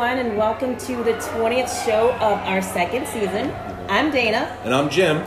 [0.00, 3.52] everyone, and welcome to the 20th show of our second season.
[3.88, 4.56] I'm Dana.
[4.62, 5.24] And I'm Jim.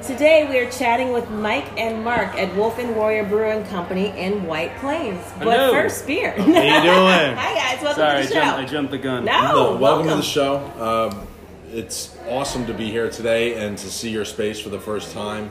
[0.00, 4.46] Today we are chatting with Mike and Mark at Wolf and Warrior Brewing Company in
[4.46, 5.20] White Plains.
[5.40, 5.72] But Hello.
[5.72, 6.30] first, beer.
[6.30, 6.62] How you doing?
[7.36, 8.62] Hi guys, welcome Sorry, I to the jumped, show.
[8.62, 9.24] I jumped the gun.
[9.24, 10.08] No, No, welcome, welcome.
[10.10, 10.56] to the show.
[10.78, 11.26] Um,
[11.72, 15.50] it's awesome to be here today and to see your space for the first time.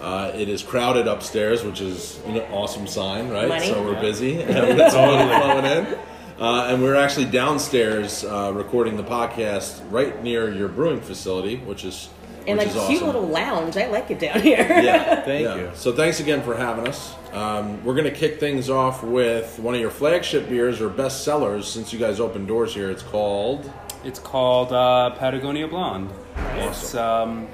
[0.00, 3.46] Uh, it is crowded upstairs, which is an awesome sign, right?
[3.48, 3.66] Money.
[3.68, 5.98] So we're busy and we've got some money flowing in.
[6.38, 11.84] Uh, and we're actually downstairs uh, recording the podcast right near your brewing facility, which
[11.84, 12.08] is
[12.46, 13.06] In a which is cute awesome.
[13.06, 13.76] little lounge.
[13.76, 14.58] I like it down here.
[14.58, 15.56] Yeah, Thank yeah.
[15.56, 15.70] you.
[15.74, 17.14] So thanks again for having us.
[17.32, 21.24] Um, we're going to kick things off with one of your flagship beers or best
[21.24, 22.88] sellers since you guys opened doors here.
[22.90, 23.70] It's called
[24.04, 26.08] It's called uh, Patagonia Blonde.
[26.54, 27.48] It's um,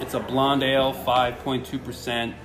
[0.00, 2.36] it's a blonde ale, five point two percent.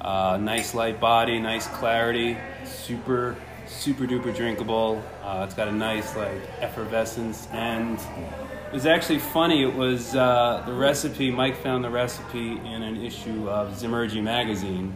[0.00, 5.02] Uh, nice light body, nice clarity, super super duper drinkable.
[5.22, 9.62] Uh, it's got a nice like effervescence, and it was actually funny.
[9.62, 11.30] It was uh, the recipe.
[11.30, 14.94] Mike found the recipe in an issue of Zymurgy magazine.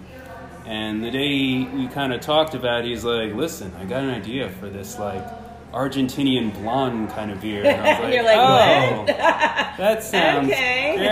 [0.66, 4.10] And the day we kind of talked about, it, he's like, "Listen, I got an
[4.10, 5.24] idea for this like
[5.72, 10.48] Argentinian blonde kind of beer." And I was like, You're like, "Oh, what?" that sounds
[10.50, 10.94] Okay.
[10.96, 11.08] great."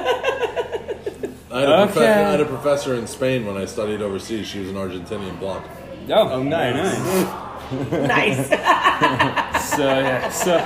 [1.52, 1.84] I had, a Okay.
[1.92, 4.46] professor, I had a professor in Spain when I studied overseas.
[4.46, 5.64] She was an Argentinian blonde.
[6.08, 8.48] Oh, Oh, very nice.
[8.48, 8.48] nice.
[9.76, 10.56] So yeah, so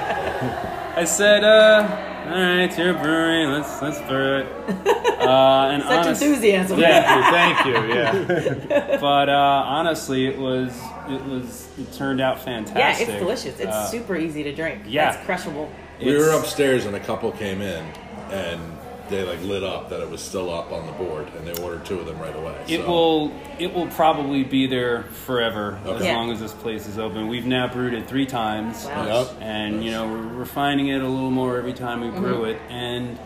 [0.96, 1.86] I said, uh,
[2.26, 3.46] "All right, it's your brewery.
[3.46, 4.46] Let's let's brew it."
[5.24, 6.78] Uh, and Such honest- enthusiasm.
[6.78, 7.94] Yeah, Thank you.
[7.94, 8.98] Yeah.
[9.00, 10.70] but uh, honestly, it was
[11.08, 13.08] it was it turned out fantastic.
[13.08, 13.58] Yeah, it's delicious.
[13.58, 14.82] It's Uh, super easy to drink.
[14.86, 15.14] yeah.
[15.14, 15.70] It's crushable.
[15.98, 17.84] We were upstairs and a couple came in
[18.30, 18.60] and
[19.08, 21.84] they like lit up that it was still up on the board and they ordered
[21.84, 22.56] two of them right away.
[22.68, 22.86] It so.
[22.88, 26.16] will it will probably be there forever as Yeah.
[26.16, 27.28] long as this place is open.
[27.28, 28.86] We've now brewed it three times.
[28.86, 29.06] Wow.
[29.24, 29.36] Yep.
[29.40, 33.18] and you know we're refining it a little more every time we brew it and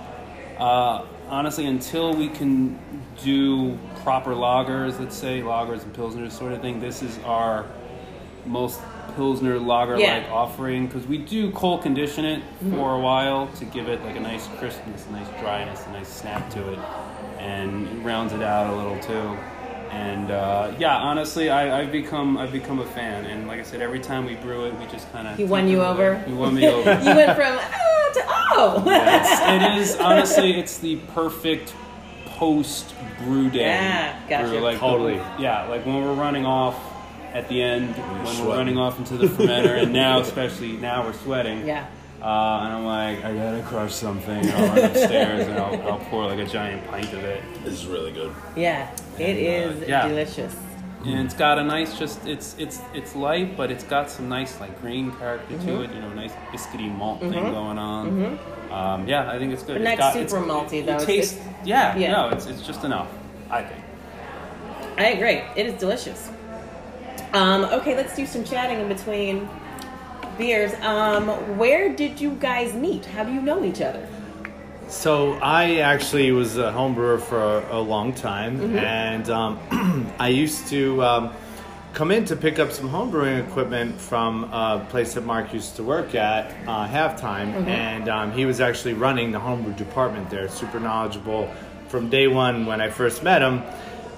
[0.59, 2.79] uh, honestly until we can
[3.23, 7.67] do proper lagers let's say lagers and pilsners sort of thing this is our
[8.47, 8.81] most
[9.17, 10.29] pilsner lager like Yeah.
[10.33, 12.43] offering because we do cold condition it
[12.75, 16.09] for a while to give it like a nice crispness a nice dryness a nice
[16.09, 16.79] snap to it
[17.39, 19.37] and it rounds it out a little too
[19.91, 23.81] and uh, yeah honestly I, I've become I've become a fan and like I said
[23.81, 26.19] every time we brew it we just kind of He won you over?
[26.21, 28.83] he won me over You went from ah to oh.
[28.87, 31.75] it's, it is honestly, it's the perfect
[32.27, 33.61] post brew day.
[33.61, 34.49] Yeah, gotcha.
[34.49, 35.15] brew, like Totally.
[35.39, 36.77] yeah, like when we're running off
[37.35, 41.13] at the end, when we're running off into the fermenter, and now especially now we're
[41.15, 41.67] sweating.
[41.67, 41.87] yeah.
[42.21, 42.25] Uh,
[42.65, 44.39] and I'm like, I gotta crush something.
[44.45, 47.41] And I'll run upstairs and I'll, I'll pour like a giant pint of it.
[47.63, 48.35] This is really good.
[48.57, 48.91] Yeah.
[49.21, 50.09] It is yeah.
[50.09, 50.57] delicious.
[51.05, 54.59] and it's got a nice just it's it's it's light but it's got some nice
[54.59, 55.67] like green character Mm-hmm.
[55.69, 58.39] to it you know nice biscuity malt thing going on
[58.73, 60.93] um, yeah i think it's good But It's not got- super it's- malty, it though.
[60.95, 62.11] It's- tastes it's- yeah, yeah.
[62.11, 63.07] no it's, it's just enough
[63.49, 63.81] i think
[64.99, 65.41] I agree.
[65.55, 66.29] It is delicious.
[67.33, 69.49] Um, okay, let's do some chatting in between
[70.39, 70.73] beers.
[70.83, 71.29] Um,
[71.59, 73.05] where did you guys meet?
[73.05, 74.07] How do you know each other?
[74.89, 80.29] So I actually was a home brewer for a, a long time, and um, I
[80.29, 81.33] used to um,
[81.93, 85.77] come in to pick up some home brewing equipment from a place that Mark used
[85.77, 90.49] to work at uh, halftime, and um, he was actually running the homebrew department there.
[90.49, 91.53] Super knowledgeable
[91.89, 93.63] from day one when I first met him.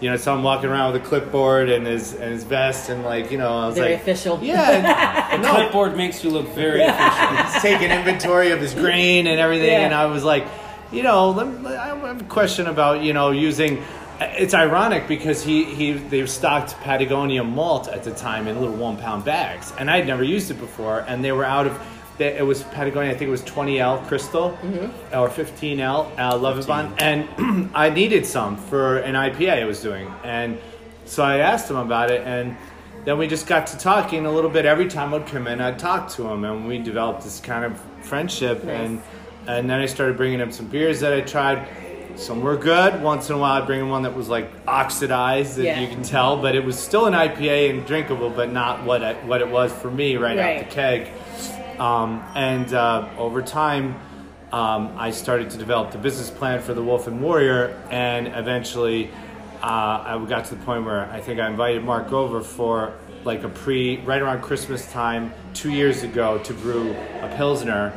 [0.01, 3.05] You know, saw him walking around with a clipboard and his and his vest, and
[3.05, 4.39] like you know, I was Very like, official.
[4.43, 7.37] yeah, no, clipboard makes you look very official.
[7.37, 9.81] he's taking inventory of his grain and everything, Yeah.
[9.85, 10.47] and I was like,
[10.91, 13.83] you know, let me, I have a question about you know using.
[14.23, 18.97] It's ironic because he he they've stocked Patagonia malt at the time in little one
[18.99, 21.79] pound bags, and I'd never used it before, and they were out of.
[22.21, 24.57] They- It was Patagonia, I think it was 20L Crystal
[25.13, 30.59] or 15L uh, Lovibond, and I needed some for an IPA I was doing, and
[31.07, 32.57] so I asked him about it, and
[33.07, 34.67] then we just got to talking a little bit.
[34.67, 37.81] Every time I'd come in, I'd talk to him, and we developed this kind of
[38.03, 38.63] friendship.
[38.65, 38.77] Nice.
[38.81, 39.03] And
[39.49, 41.67] and then I started bringing him some beers that I tried.
[42.17, 43.03] Some were good.
[43.03, 45.81] Once in a while, I'd bring him one that was like oxidized, that Yeah.
[45.81, 49.15] you can tell, but it was still an IPA and drinkable, but not what I,
[49.25, 50.59] what it was for me right, Right.
[50.59, 51.09] out the keg.
[51.81, 53.99] Um, and uh, over time,
[54.53, 59.11] um, I started to develop the business plan for the Wolf and Warrior, and eventually,
[59.63, 62.93] uh, I got to the point where I think I invited Mark over for
[63.25, 66.93] like a pre, right around Christmas time, two years ago, to brew
[67.23, 67.93] a pilsner.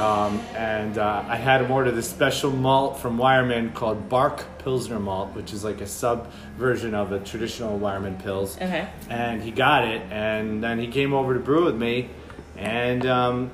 [0.00, 4.98] Um, and uh, I had him order this special malt from Weyermann called Barke Pilsner
[4.98, 8.56] Malt, which is like a sub version of a traditional Weyermann Pils.
[8.56, 8.88] Okay.
[9.08, 12.10] And he got it, and then he came over to brew with me.
[12.56, 13.50] And um,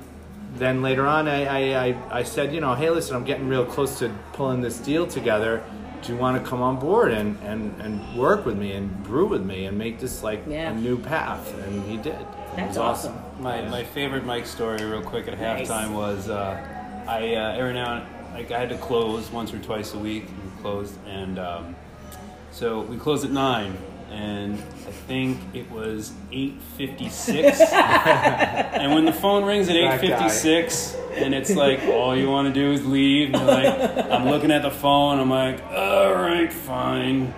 [0.55, 3.65] then later on, I, I, I, I said, you know, hey, listen, I'm getting real
[3.65, 5.63] close to pulling this deal together.
[6.03, 9.27] Do you want to come on board and, and, and work with me and brew
[9.27, 10.71] with me and make this like Yeah.
[10.71, 11.53] a new path?
[11.65, 12.13] And he did.
[12.15, 13.21] It That's was awesome.
[13.39, 15.69] My, my favorite Mike story, real quick at Nice.
[15.69, 19.59] halftime, was uh, I uh, every now and like I had to close once or
[19.59, 20.25] twice a week.
[20.25, 21.75] We closed, and um,
[22.51, 23.77] so we closed at nine,
[24.11, 27.59] and I think it was eight fifty six.
[27.61, 30.07] and when the phone rings at eight That guy.
[30.07, 34.11] fifty six, and it's like all you want to do is leave, and you're like,
[34.11, 35.19] I'm looking at the phone.
[35.19, 37.33] I'm like, all right, fine.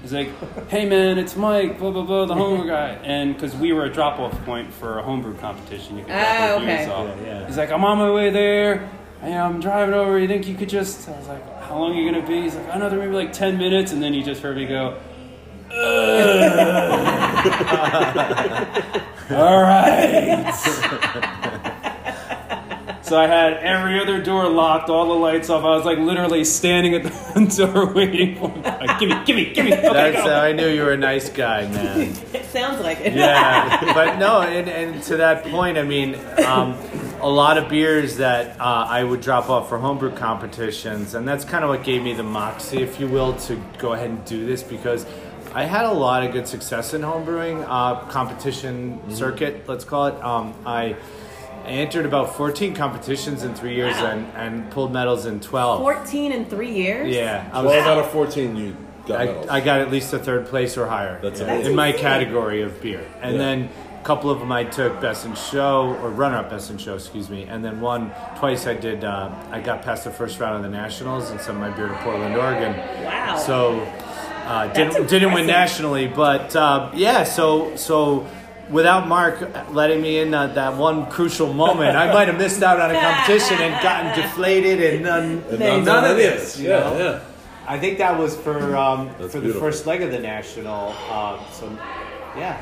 [0.00, 0.30] He's like,
[0.68, 3.92] "Hey man, it's Mike, blah blah blah, the homebrew guy." And because we were a
[3.92, 6.66] drop-off point for a homebrew competition, you could drop Ah, okay.
[6.66, 7.06] beers off.
[7.20, 7.46] Yeah, yeah.
[7.46, 8.88] He's like, "I'm on my way there.
[9.22, 10.18] and I'm driving over.
[10.18, 12.56] You think you could just?" I was like, "How long are you gonna be?" He's
[12.56, 15.02] like, "Another maybe like ten minutes." And then he just heard me go, "Ugh."
[19.30, 20.52] "All right."
[23.02, 25.64] So I had every other door locked, all the lights off.
[25.64, 28.62] I was like literally standing at the front door waiting for him.
[28.62, 29.72] Like, give me, give me, give me.
[29.74, 30.30] Okay, That's go.
[30.30, 32.14] how I knew you were a nice guy, man.
[32.32, 33.14] It sounds like it.
[33.14, 36.16] yeah, but no, and, and to that point, I mean,
[36.46, 36.76] um,
[37.20, 41.46] a lot of beers that uh, I would drop off for homebrew competitions, and that's
[41.46, 44.44] kind of what gave me the moxie, if you will, to go ahead and do
[44.44, 45.06] this because
[45.54, 50.22] I had a lot of good success in homebrewing uh, competition circuit, let's call it.
[50.24, 50.96] Um, I.
[51.64, 54.06] I entered about 14 competitions in three years Wow.
[54.06, 55.78] and, and pulled medals in 12.
[55.80, 57.14] 14 in three years?
[57.14, 58.76] Yeah, I was 12 out of 14 you
[59.06, 59.46] got medals.
[59.48, 61.70] I, I got at least a third place or higher That's in, amazing.
[61.70, 63.06] in my category of beer.
[63.20, 63.38] And Yeah.
[63.38, 63.68] then
[64.00, 66.96] a couple of them I took best in show or runner up best in show,
[66.96, 67.44] excuse me.
[67.44, 69.04] And then one twice I did.
[69.04, 71.94] Uh, I got past the first round of the nationals and sent my beer to
[71.98, 72.76] Portland, Oregon.
[73.04, 73.36] Wow.
[73.36, 73.86] So
[74.46, 77.24] uh, didn't didn't win nationally, but uh, yeah.
[77.24, 78.26] So so.
[78.70, 82.80] Without Mark letting me in uh, that one crucial moment, I might have missed out
[82.80, 86.60] on a competition and gotten deflated and none, And None none of of this, this.
[86.60, 86.96] you Yeah, know?
[86.96, 87.20] yeah.
[87.66, 89.60] I think that was for um, That's for the beautiful.
[89.60, 90.94] first leg of the national.
[91.10, 91.68] Um, so,
[92.34, 92.56] yeah,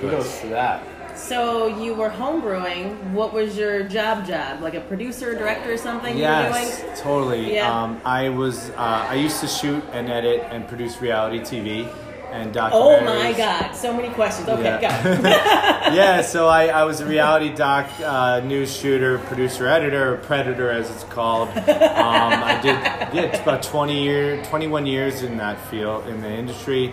[0.00, 0.40] kudos Nice.
[0.42, 0.82] to that.
[1.16, 3.12] So you were homebrewing.
[3.12, 4.60] What was your job job?
[4.60, 7.54] Like a producer, director, or something Yes, totally.
[7.54, 7.82] Yeah.
[7.82, 8.70] Um, I was.
[8.70, 11.88] Uh, I used to shoot and edit and produce reality TV
[12.34, 12.70] and documentaries.
[12.72, 14.48] Oh my god, so many questions.
[14.48, 15.04] Okay, Yeah.
[15.04, 15.22] go.
[15.94, 20.70] yeah, so I, I was a reality doc uh, news shooter, producer, editor, or predator
[20.70, 21.48] as it's called.
[21.50, 22.74] Um, I did
[23.14, 26.92] yeah, about 20 year, 21 years in that field in the industry.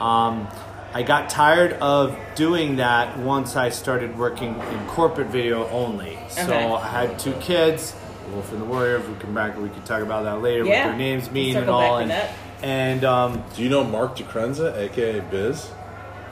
[0.00, 0.48] Um,
[0.92, 6.18] I got tired of doing that once I started working in corporate video only.
[6.28, 6.66] So Okay.
[6.72, 7.94] I had two kids,
[8.32, 8.96] Wolf and the Warrior.
[8.96, 10.64] If we come back, we can talk about that later.
[10.64, 10.86] Yeah.
[10.86, 11.92] What their names mean Circle and all.
[11.98, 12.30] back And, that.
[12.62, 15.70] and um, Do you know Mark DeCrenza, aka Biz?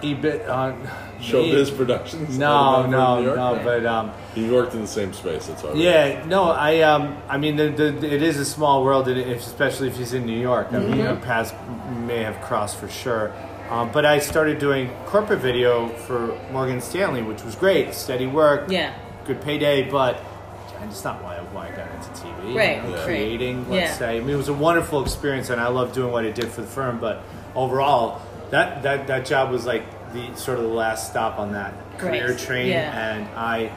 [0.03, 0.73] Ebit, uh,
[1.21, 2.39] Showbiz Productions?
[2.39, 5.47] No, out of no, New no, but um, He worked in the same space.
[5.49, 5.73] That's why.
[5.73, 9.39] we- Yeah, no, I um, I mean, the, the, it is a small world, if,
[9.41, 10.69] especially if he's in New York.
[10.73, 11.23] I mean, you Mm-hmm.
[11.25, 11.53] paths
[12.07, 13.33] may have crossed for sure.
[13.69, 18.71] Um, but I started doing corporate video for Morgan Stanley, which was great, steady work,
[18.71, 18.95] yeah.
[19.27, 20.23] good payday, but
[20.85, 22.57] it's not why, I, why I got into TV.
[22.57, 23.05] Right, you know, right.
[23.05, 23.97] creating, let's Yeah.
[23.99, 24.17] say.
[24.17, 26.63] I mean, it was a wonderful experience, and I loved doing what I did for
[26.63, 26.99] the firm.
[26.99, 27.21] But
[27.55, 29.85] overall, that that, that job was like
[30.15, 33.11] the sort of the last stop on that career Right, train, yeah.
[33.13, 33.71] and I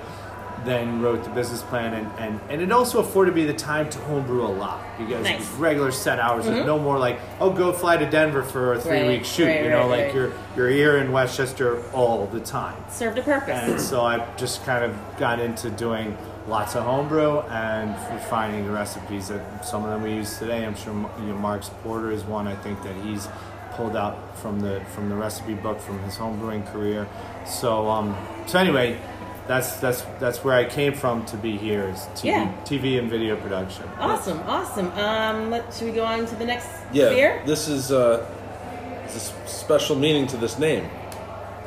[0.65, 3.97] then wrote the business plan, and, and, and it also afforded me the time to
[3.99, 5.41] homebrew a lot because Nice.
[5.45, 5.61] Mm-hmm.
[5.61, 8.91] regular set hours, and no more like oh go fly to Denver for a three
[8.99, 9.47] Right, week shoot.
[9.47, 12.75] right, you know, right, like you're you're here in Westchester all the time.
[12.89, 13.49] Served a purpose.
[13.49, 16.15] And so I just kind of got into doing
[16.47, 20.65] lots of homebrew and refining the recipes that some of them we use today.
[20.65, 23.27] I'm sure you know, Mark's Porter is one I think that he's
[23.73, 27.07] pulled out from the from the recipe book from his homebrewing career.
[27.47, 28.15] So um,
[28.45, 28.99] so anyway,
[29.51, 32.53] that's that's that's where I came from to be here is TV, Yeah.
[32.63, 33.85] TV and video production.
[33.99, 34.87] Awesome, awesome.
[35.07, 37.09] Um, let, should we go on to the next Yeah.
[37.09, 37.41] beer?
[37.45, 38.25] This is uh,
[39.13, 40.85] this special meaning to this name.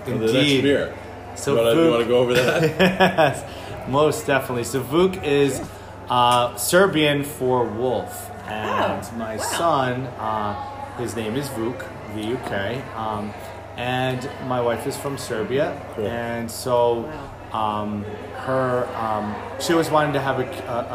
[0.04, 0.62] For The next Indeed.
[0.62, 0.94] beer.
[1.36, 2.62] So you want to Vuk- go over that?
[2.80, 3.44] yes,
[3.88, 4.64] most definitely.
[4.64, 5.60] So Vuk is
[6.08, 9.42] uh, Serbian for wolf, and Oh, my wow.
[9.60, 10.54] son, uh,
[11.02, 11.80] his name is Vuk,
[12.14, 13.32] V U K, um,
[13.76, 16.06] and my wife is from Serbia, Cool.
[16.06, 17.04] and so.
[17.54, 18.04] Um,
[18.44, 20.44] her, um, she always wanted to have a,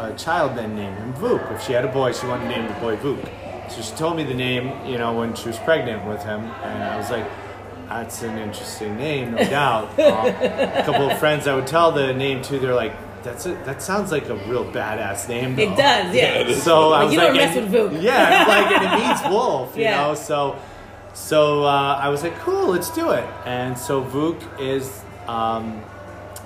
[0.08, 1.52] a, a child then name him Vuk.
[1.54, 3.70] If she had a boy, she wanted to name the boy Vuk.
[3.70, 6.84] So she told me the name, you know, when she was pregnant with him, and
[6.84, 7.24] I was like,
[7.88, 9.98] that's an interesting name, no doubt.
[9.98, 13.50] Um, a couple of friends I would tell the name to, they're like, that's a,
[13.64, 15.56] that sounds like a real badass name.
[15.56, 15.62] Though.
[15.62, 16.52] It does, yeah.
[16.54, 18.02] So I was you like, don't mess with Vuk.
[18.02, 20.02] Yeah, like and it means wolf, you Yeah.
[20.06, 20.14] know.
[20.14, 20.58] So,
[21.14, 23.24] so uh, I was like, cool, let's do it.
[23.46, 25.82] And so Vuk is, um,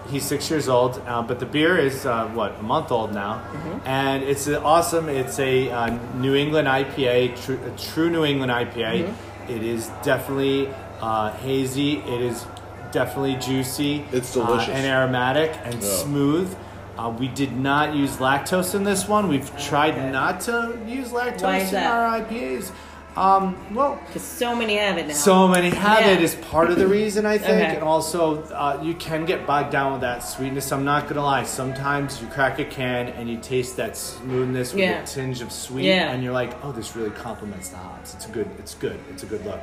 [0.08, 3.42] he's six years old, uh, but the beer is uh, what a month old now,
[3.52, 3.86] Mm-hmm.
[3.88, 5.08] and it's awesome.
[5.08, 9.04] It's a uh, New England IPA, true, a true New England IPA.
[9.06, 9.52] Mm-hmm.
[9.52, 10.68] It is definitely
[11.00, 11.98] uh, hazy.
[11.98, 12.46] It is
[12.92, 14.04] definitely juicy.
[14.12, 14.74] It's uh, delicious.
[14.74, 15.80] and aromatic and Yeah.
[16.04, 16.54] smooth.
[16.96, 19.28] Uh, we did not use lactose in this one.
[19.28, 20.10] We've tried Okay.
[20.12, 22.70] not to use lactose in our IPAs.
[23.16, 25.14] Um, well, Because so many have it now.
[25.14, 26.12] so many have Yeah.
[26.14, 27.74] it is part of the reason I think, Okay.
[27.76, 30.72] and also uh, you can get bogged down with that sweetness.
[30.72, 31.44] I'm not gonna lie.
[31.44, 35.02] Sometimes you crack a can and you taste that smoothness with Yeah.
[35.02, 36.10] a tinge of sweet, Yeah.
[36.10, 38.14] and you're like, oh, this really complements the hops.
[38.14, 38.48] It's a good.
[38.58, 38.98] It's good.
[39.12, 39.60] It's a good look.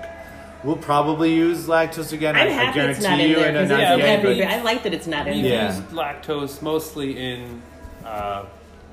[0.63, 2.36] We'll probably use lactose again.
[2.38, 4.10] I'm I, I guarantee it's not in you there in a because Yeah, it's but
[4.10, 5.53] every we- I like that it's not in We've there.
[5.63, 5.75] Yeah.
[5.75, 7.62] used lactose mostly in
[8.05, 8.43] uh,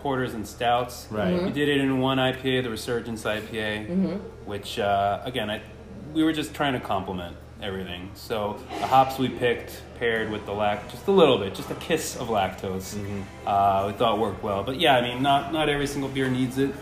[0.08, 1.06] porters and stouts.
[1.10, 1.34] Right.
[1.34, 1.44] Mm-hmm.
[1.44, 5.60] We did it in one IPA, the Resurgence IPA, which uh, again, I
[6.14, 8.10] we were just trying to complement everything.
[8.14, 11.74] So the hops we picked paired with the lact, just a little bit, just a
[11.74, 12.96] kiss of lactose.
[13.46, 14.62] Uh, we thought worked well.
[14.64, 16.74] But yeah, I mean, not not every single beer needs it.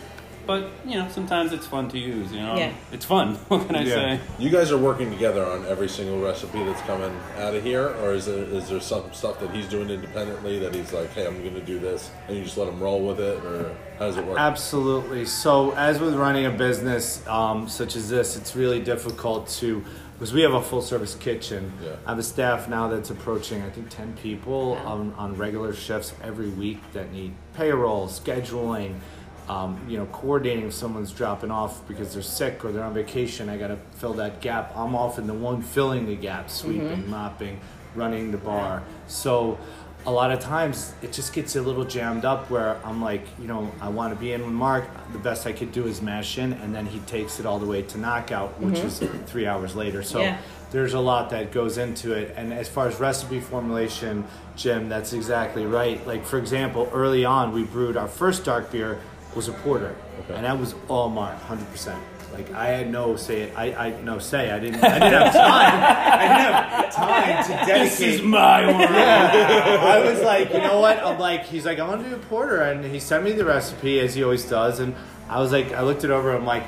[0.46, 2.32] But you know, sometimes it's fun to use.
[2.32, 2.72] You know, Yeah.
[2.92, 3.34] it's fun.
[3.48, 3.94] What can I Yeah.
[3.94, 4.20] say?
[4.38, 8.12] You guys are working together on every single recipe that's coming out of here, or
[8.12, 11.42] is there is there some stuff that he's doing independently that he's like, hey, I'm
[11.42, 14.16] going to do this, and you just let him roll with it, or how does
[14.16, 14.38] it work?
[14.38, 15.24] Absolutely.
[15.24, 19.84] So, as with running a business um, such as this, it's really difficult to
[20.14, 21.72] because we have a full service kitchen.
[21.84, 21.90] Yeah.
[22.06, 26.14] I have a staff now that's approaching, I think, ten people on, on regular shifts
[26.22, 28.94] every week that need payroll, scheduling.
[29.48, 33.48] Um, you know, coordinating if someone's dropping off because they're sick or they're on vacation.
[33.48, 34.72] I got to fill that gap.
[34.76, 37.60] I'm often the one filling the gap, sweeping, mopping,
[37.94, 38.82] running the bar.
[39.06, 39.56] So
[40.04, 43.46] a lot of times it just gets a little jammed up where I'm like, you
[43.46, 44.84] know, I want to be in with Mark.
[45.12, 47.66] The best I could do is mash in, and then he takes it all the
[47.66, 50.02] way to knockout, which is three hours later.
[50.02, 50.38] So Yeah.
[50.72, 52.34] there's a lot that goes into it.
[52.36, 54.24] And as far as recipe formulation,
[54.56, 56.04] Jim, that's exactly right.
[56.04, 58.98] Like for example, early on we brewed our first dark beer
[59.36, 60.34] was a porter, Okay.
[60.34, 62.00] and that was all Mark, hundred percent.
[62.32, 63.52] Like I had no say.
[63.54, 64.50] I, I no say.
[64.50, 64.82] I didn't.
[64.82, 65.82] I didn't have time.
[65.82, 67.98] I didn't have time to dedicate.
[67.98, 68.80] This is my world.
[68.80, 69.78] Yeah.
[69.80, 70.98] I was like, you know what?
[70.98, 73.44] I'm like, he's like, I want to do a porter, and he sent me the
[73.44, 74.94] recipe as he always does, and
[75.28, 76.34] I was like, I looked it over.
[76.34, 76.64] I'm like,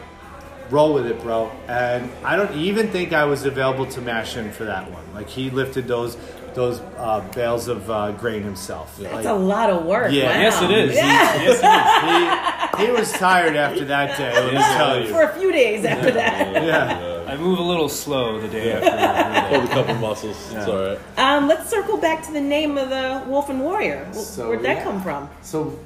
[0.70, 1.50] roll with it, bro.
[1.66, 5.02] And I don't even think I was available to mash in for that one.
[5.12, 6.16] Like he lifted those
[6.58, 8.98] those uh, bales of uh, grain himself.
[8.98, 10.10] That's Like, a lot of work.
[10.12, 10.24] Yeah.
[10.26, 10.40] Wow.
[10.42, 10.96] Yes, it is.
[10.96, 11.42] Yeah.
[11.42, 14.32] Yes, he, he was tired after that day.
[14.34, 15.08] Let me tell you.
[15.08, 16.52] For a few days after that.
[16.64, 17.24] Yeah.
[17.28, 19.56] I move a little slow the day after.
[19.56, 20.36] Hold a couple muscles.
[20.52, 20.98] It's all right.
[21.16, 24.08] Um, let's circle back to the name of the Wolf and Warrior.
[24.12, 24.82] So, Where'd that yeah.
[24.84, 25.30] come from?
[25.42, 25.78] So,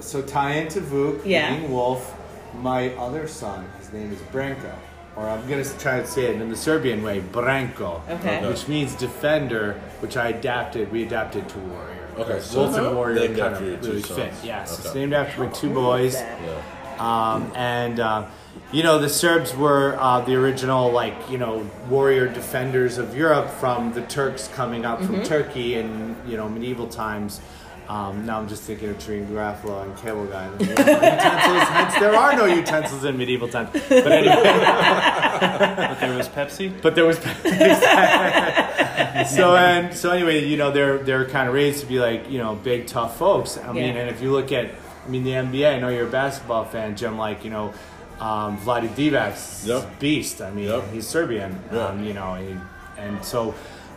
[0.00, 1.56] so tie into Vuk, Yeah.
[1.56, 2.14] being Wolf.
[2.60, 4.74] My other son, his name is Branko,
[5.18, 8.46] or I'm gonna try to say it in the Serbian way, Branko, Okay.
[8.46, 10.92] which means defender, which I adapted.
[10.92, 11.94] We adapted to warrior.
[12.18, 14.32] Okay, Because so Wolf and warrior named kind after of two really fit.
[14.34, 14.44] sons.
[14.44, 16.14] Yes, it's named after my two boys.
[16.14, 16.62] Yeah.
[17.00, 18.26] Um, and uh,
[18.72, 23.48] you know the Serbs were uh, the original like you know warrior defenders of Europe
[23.50, 27.40] from the Turks coming up from Turkey in you know medieval times.
[27.88, 30.44] Um, now I'm just thinking of Trine Grafla and Cable Guy.
[30.44, 33.70] And utensils, hence there are no utensils in medieval times.
[33.72, 36.82] But anyway, But there was Pepsi.
[36.82, 37.18] but there was
[39.30, 42.38] so and so anyway, you know they're they're kind of raised to be like you
[42.38, 43.56] know big tough folks.
[43.58, 44.00] I mean, Yeah.
[44.02, 44.70] and if you look at
[45.06, 47.16] I mean the NBA, I know you're a basketball fan, Jim.
[47.18, 47.72] Like you know,
[48.20, 49.98] um, Vlade Divac's Yep.
[49.98, 50.42] beast.
[50.42, 50.92] I mean, Yep.
[50.92, 51.58] he's Serbian.
[51.72, 51.86] Yeah.
[51.86, 52.54] Um, you know, he,
[52.98, 53.54] and so.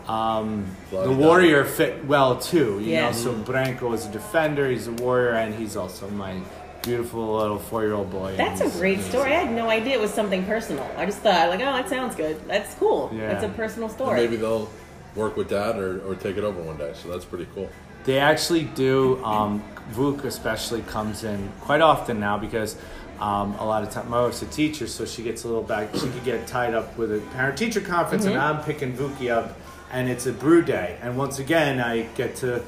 [0.08, 3.08] Um, the warrior fit well too, you Yeah.
[3.08, 3.12] know.
[3.14, 6.36] So Branko is a defender, he's a warrior, and he's also my
[6.82, 8.34] beautiful little four-year-old boy.
[8.36, 9.12] That's a great amazing.
[9.12, 9.32] story.
[9.34, 10.90] I had no idea it was something personal.
[10.98, 12.42] I just thought, like, oh, that sounds good.
[12.48, 13.12] That's cool.
[13.14, 13.28] Yeah.
[13.32, 14.20] That's a personal And story.
[14.20, 14.68] maybe they'll
[15.16, 16.94] work with dad or, or take it over one day.
[16.96, 17.70] So that's pretty cool.
[18.06, 19.24] They actually do.
[19.24, 19.62] Um,
[19.94, 22.78] Vuk especially comes in quite often now because
[23.20, 25.94] um, a lot of time my wife's a teacher, so she gets a little back.
[25.94, 29.56] She could get tied up with a parent-teacher conference, and I'm picking Vuki up,
[29.92, 30.98] and it's a brew day.
[31.02, 32.64] And once again, I get to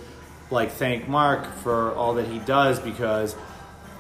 [0.52, 3.36] like thank Mark for all that he does because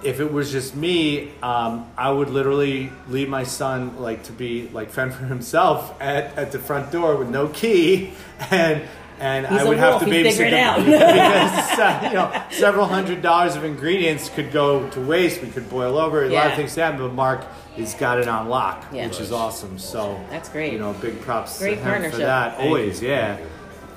[0.03, 4.67] if it was just me, um, I would literally leave my son like to be
[4.69, 8.13] like fend for himself at, at the front door with no key,
[8.51, 8.83] and
[9.19, 10.77] and He's I a would have wolf, to babysit figure it out.
[10.85, 15.41] because uh, you know several hundred dollars of ingredients could go to waste.
[15.41, 16.23] We could boil over.
[16.25, 17.45] A lot of things happen, but Mark
[17.77, 19.07] has got it on lock, Yeah.
[19.07, 19.79] which is awesome.
[19.79, 20.73] So That's great.
[20.73, 22.19] You know, big props Great to him for partnership.
[22.19, 22.57] that.
[22.57, 23.09] Thank Always, you.
[23.09, 23.37] yeah.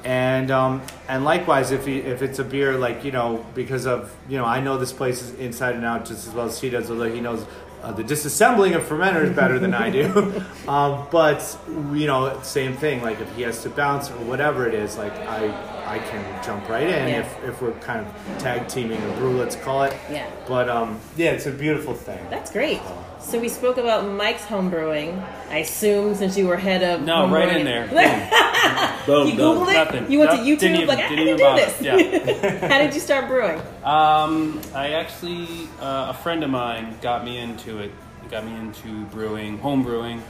[0.04, 4.14] and um, and likewise, if he, if it's a beer like you know because of
[4.28, 6.70] you know I know this place is inside and out just as well as he
[6.70, 7.44] does, although he knows
[7.86, 10.42] uh, the disassembling of fermenters better than I do.
[10.68, 11.56] um, but
[11.92, 13.00] you know, same thing.
[13.00, 16.68] Like if he has to bounce or whatever it is, like I I can jump
[16.68, 17.20] right in Yeah.
[17.20, 19.96] if, if we're kind of tag teaming a brew, let's call it.
[20.10, 20.28] Yeah.
[20.48, 22.24] But um, yeah, it's a beautiful thing.
[22.30, 22.80] That's great.
[23.20, 25.20] So we spoke about Mike's home brewing.
[25.50, 27.88] I assume since you were head of No, home right brewing- in there.
[29.06, 29.56] Boom, you done.
[29.56, 29.74] googled it.
[29.74, 30.10] Nothing.
[30.10, 30.58] You went to YouTube.
[30.58, 31.64] didn't even- like I didn't can do bother.
[31.66, 31.80] this.
[31.82, 32.68] Yeah.
[32.68, 33.60] How did you start brewing?
[33.84, 37.92] Um, I actually, uh, a friend of mine got me into it.
[38.22, 40.22] He got me into brewing, home brewing,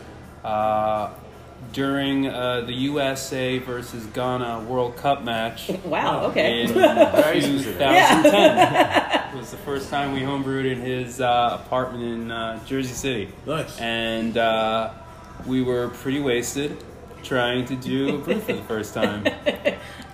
[0.45, 1.11] uh,
[1.73, 6.27] during uh, the USA versus Ghana World Cup match Wow.
[6.27, 6.63] Okay.
[6.63, 9.23] in 2010.
[9.37, 13.29] It was the first time we homebrewed in his uh, apartment in uh, Jersey City.
[13.45, 13.79] Nice.
[13.79, 14.93] And uh,
[15.45, 16.83] we were pretty wasted
[17.23, 19.27] trying to do a brew for the first time.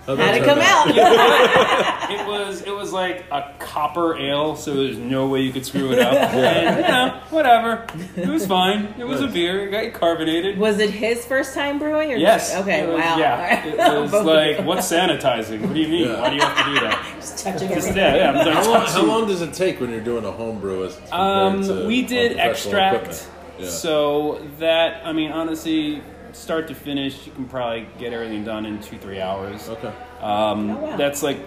[0.05, 0.87] How'd How'd it come out?
[2.11, 5.91] it was it was like a copper ale, so there's no way you could screw
[5.93, 6.13] it up.
[6.33, 7.85] And, you know, whatever.
[8.17, 8.93] It was fine.
[8.97, 9.65] It was a beer.
[9.67, 10.57] It got carbonated.
[10.57, 12.11] Was it his first time brewing?
[12.11, 12.53] Or Yes.
[12.55, 12.85] Okay.
[12.85, 13.17] Was- wow.
[13.17, 13.65] Yeah.
[13.65, 13.77] It
[14.11, 14.63] was like, you.
[14.65, 15.61] what's sanitizing?
[15.61, 16.07] What do you mean?
[16.09, 16.19] Yeah.
[16.19, 17.13] Why do you have to do that?
[17.15, 17.97] Just touching Just, everything.
[17.97, 18.29] yeah, yeah.
[18.31, 20.83] I'm like, How long, how long does it take when you're doing a home brew
[20.85, 23.29] as Um, we did extract.
[23.57, 23.67] Yeah.
[23.69, 26.01] So that I mean, honestly,
[26.33, 29.69] start to finish, you can probably get everything done in two three hours.
[29.69, 29.93] okay.
[30.21, 30.97] Um, Oh, wow.
[30.97, 31.39] That's like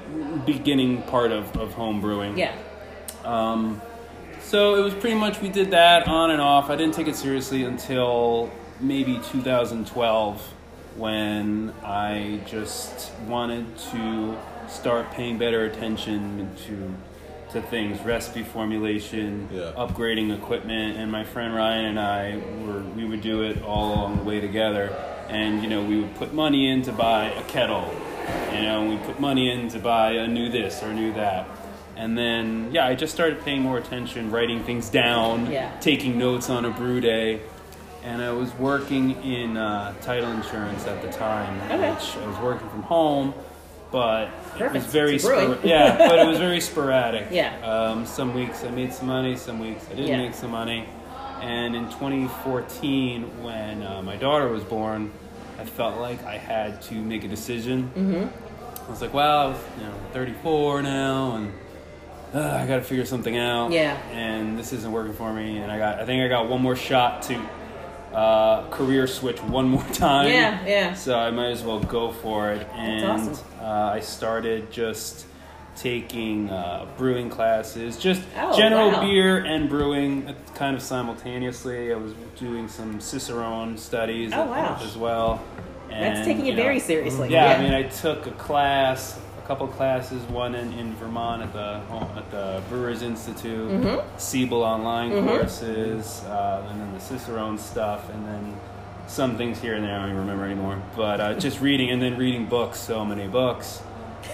[0.47, 2.37] beginning part of, of home brewing.
[2.39, 2.55] Yeah.
[3.25, 3.81] Um,
[4.41, 6.71] so it was pretty much we did that on and off.
[6.71, 8.51] I didn't take it seriously until
[8.81, 10.41] maybe 2012
[10.97, 14.37] when I just wanted to
[14.69, 16.95] start paying better attention to
[17.53, 19.73] to things, recipe formulation, Yeah.
[19.77, 24.17] upgrading equipment, and my friend Ryan and I were we would do it all along
[24.19, 24.93] the way together.
[25.29, 27.91] And you know, we would put money in to buy a kettle,
[28.55, 31.47] you know, we put money in to buy a new this or a new that.
[31.97, 35.71] And then, yeah, I just started paying more attention, writing things down, Yeah.
[35.81, 37.41] taking notes on a brew day.
[38.05, 41.91] And I was working in uh, title insurance at the time, Okay.
[41.91, 43.35] which I was working from home,
[43.91, 47.29] but it was very spor- yeah, but it was very sporadic.
[47.31, 47.57] Yeah.
[47.65, 50.17] Um, some weeks I made some money, some weeks I didn't Yeah.
[50.19, 50.89] make some money.
[51.41, 55.13] And in 2014, when uh, my daughter was born,
[55.59, 57.91] I felt like I had to make a decision.
[57.95, 58.85] Mm-hmm.
[58.87, 61.53] I was like, well, I was, you know, 34 now, and
[62.35, 63.71] uh, I got to figure something out.
[63.73, 63.97] Yeah.
[64.11, 66.77] And this isn't working for me, and I got, I think I got one more
[66.77, 67.41] shot to
[68.17, 70.29] uh, career switch one more time.
[70.29, 70.95] Yeah, yeah.
[70.95, 72.67] So I might as well go for it.
[72.75, 73.47] And awesome.
[73.61, 75.27] uh, I started just
[75.77, 79.03] taking uh, brewing classes, just Oh, general wow.
[79.03, 81.93] beer and brewing uh, kind of simultaneously.
[81.93, 84.79] I was doing some Cicerone studies Oh, wow.
[84.81, 85.45] as well.
[85.91, 87.29] That's taking it you know, very seriously.
[87.31, 91.81] yeah, I mean, I took a class, couple classes, one in, in Vermont at the
[92.17, 94.19] at the Brewers Institute, Mm-hmm.
[94.19, 98.57] Siebel online courses, uh, and then the Cicerone stuff, and then
[99.07, 99.95] some things here and there.
[99.95, 100.83] I don't even remember anymore.
[100.97, 103.81] But uh, just reading and then reading books, so many books.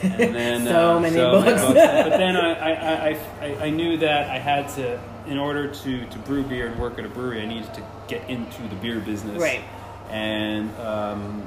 [0.02, 1.62] And then So uh, many books.
[1.66, 6.06] But then I, I, I, I, I knew that I had to, in order to,
[6.06, 8.98] to brew beer and work at a brewery, I needed to get into the beer
[9.00, 9.40] business.
[9.40, 9.62] Right.
[10.10, 11.46] And um,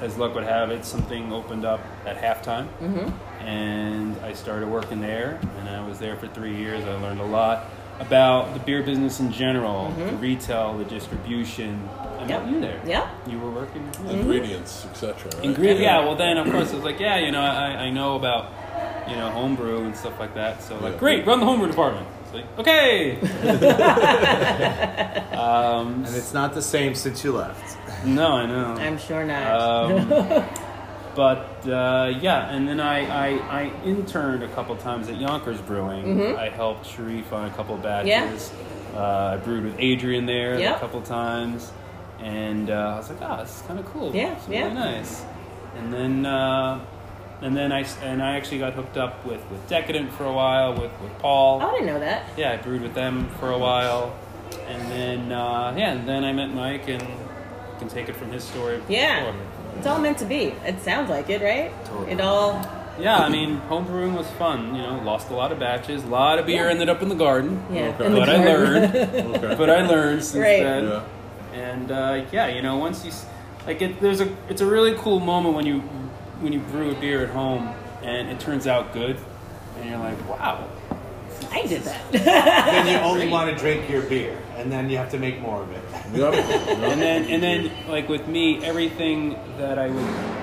[0.00, 3.08] as luck would have it, something opened up at halftime, Mm-hmm.
[3.46, 5.38] and I started working there.
[5.60, 6.84] And I was there for three years.
[6.84, 7.64] I learned a lot
[8.00, 11.88] about the beer business in general, the retail, the distribution.
[11.98, 12.30] I Mm-hmm.
[12.30, 12.42] Yep.
[12.44, 12.80] met you there.
[12.86, 13.08] Yep.
[13.28, 13.82] You were working.
[13.82, 14.08] Mm-hmm.
[14.10, 15.30] Ingredients, etc.
[15.34, 15.44] Right?
[15.44, 16.00] Ingredient, yeah.
[16.00, 18.50] Well, then of course I was like, yeah, you know, I, I know about
[19.08, 20.62] you know homebrew and stuff like that.
[20.62, 22.06] So like, great, run the homebrew department.
[22.24, 23.18] It's like, okay.
[25.36, 27.76] um, And it's not the same since you left.
[28.04, 28.74] No, I know.
[28.74, 29.60] I'm sure not.
[29.60, 30.08] Um,
[31.14, 36.36] but uh, yeah, and then I, I, I interned a couple times at Yonkers Brewing.
[36.36, 38.52] I helped Sharif on a couple batches.
[38.94, 40.76] Uh, I brewed with Adrian there Yep.
[40.76, 41.72] a couple times,
[42.20, 44.14] and uh, I was like, oh, this is kind of cool.
[44.14, 44.62] Yeah, it's yeah.
[44.64, 45.24] really nice.
[45.76, 46.84] And then uh,
[47.42, 50.72] and then I and I actually got hooked up with, with Decadent for a while
[50.74, 51.60] with with Paul.
[51.60, 52.24] oh, I didn't know that.
[52.36, 54.16] Yeah, I brewed with them for a while,
[54.68, 57.02] and then uh, yeah, and then I met Mike, and
[57.78, 58.80] can take it from his story.
[58.88, 59.30] Yeah.
[59.32, 59.46] before.
[59.78, 60.54] It's all meant to be.
[60.64, 61.72] It sounds like it, right?
[61.86, 62.12] Totally.
[62.12, 62.64] It all.
[62.98, 64.74] Yeah, I mean, homebrewing was fun.
[64.76, 66.04] You know, lost a lot of batches.
[66.04, 66.70] A lot of beer Yeah.
[66.70, 67.60] ended up in the garden.
[67.72, 67.88] Yeah.
[67.88, 68.06] Okay.
[68.06, 68.96] in the But I learned.
[68.96, 69.54] Okay.
[69.56, 70.62] But I learned since Right.
[70.62, 70.84] then.
[70.88, 71.02] Yeah.
[71.54, 73.10] And uh, yeah, you know, once you
[73.66, 75.80] like it, there's a it's a really cool moment when you
[76.40, 79.16] when you brew a beer at home and it turns out good,
[79.80, 80.68] and you're like, wow.
[81.50, 82.12] I did that.
[82.12, 85.62] then you only want to drink your beer, and then you have to make more
[85.62, 85.84] of it.
[86.12, 86.34] Yep.
[86.34, 90.34] And then and then like with me, everything that I would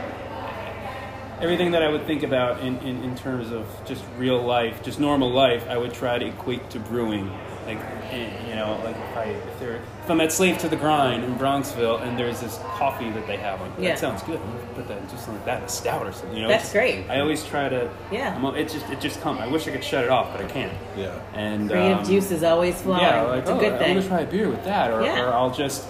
[1.41, 4.99] everything that I would think about in, in, in terms of just real life, just
[4.99, 7.31] normal life, I would try to equate to brewing.
[7.75, 8.13] Like,
[8.47, 11.35] you know, like if I if, they're, if I'm at Slave to the Grind in
[11.35, 13.89] Bronxville and there's this coffee that they have, like, Yeah.
[13.91, 14.39] that sounds good.
[14.39, 16.35] I'm Put that just like that a stout or something.
[16.35, 17.09] You know, That's Just- great.
[17.09, 17.89] I always try to.
[18.11, 18.35] Yeah.
[18.35, 19.39] I'm, it just it just comes.
[19.39, 20.71] I wish I could shut it off, but I can't.
[20.97, 21.13] Yeah.
[21.33, 23.01] And Creative um, juice is always flowing.
[23.01, 25.21] yeah, like, it's a oh, good I'm gonna try a beer with that, or, Yeah.
[25.25, 25.85] or I'll just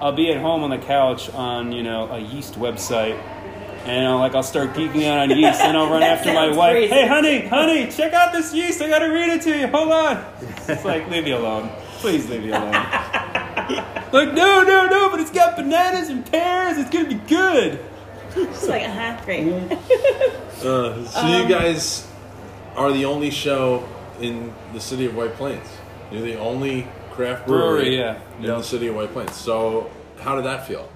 [0.00, 3.20] I'll be at home on the couch on you know a yeast website,
[3.90, 6.72] and I'll, like I'll start geeking out on yeast, and I'll run after my wife.
[6.72, 6.94] crazy.
[6.94, 8.80] Hey, honey, honey, check out this yeast.
[8.82, 9.66] I gotta read it to you.
[9.68, 10.24] Hold on.
[10.68, 12.72] It's like leave me alone, please leave me alone.
[14.12, 16.78] like no, no, no, but it's got bananas and pears.
[16.78, 17.80] It's gonna be good.
[18.36, 19.46] It's like, uh-huh, great.
[20.60, 22.06] Uh, so Um, you guys
[22.76, 23.88] are the only show
[24.20, 25.66] in the city of White Plains.
[26.12, 28.18] You're the only craft brewery, Brewery, yeah.
[28.38, 28.56] in Yep.
[28.58, 29.34] the city of White Plains.
[29.34, 30.86] So how did that feel?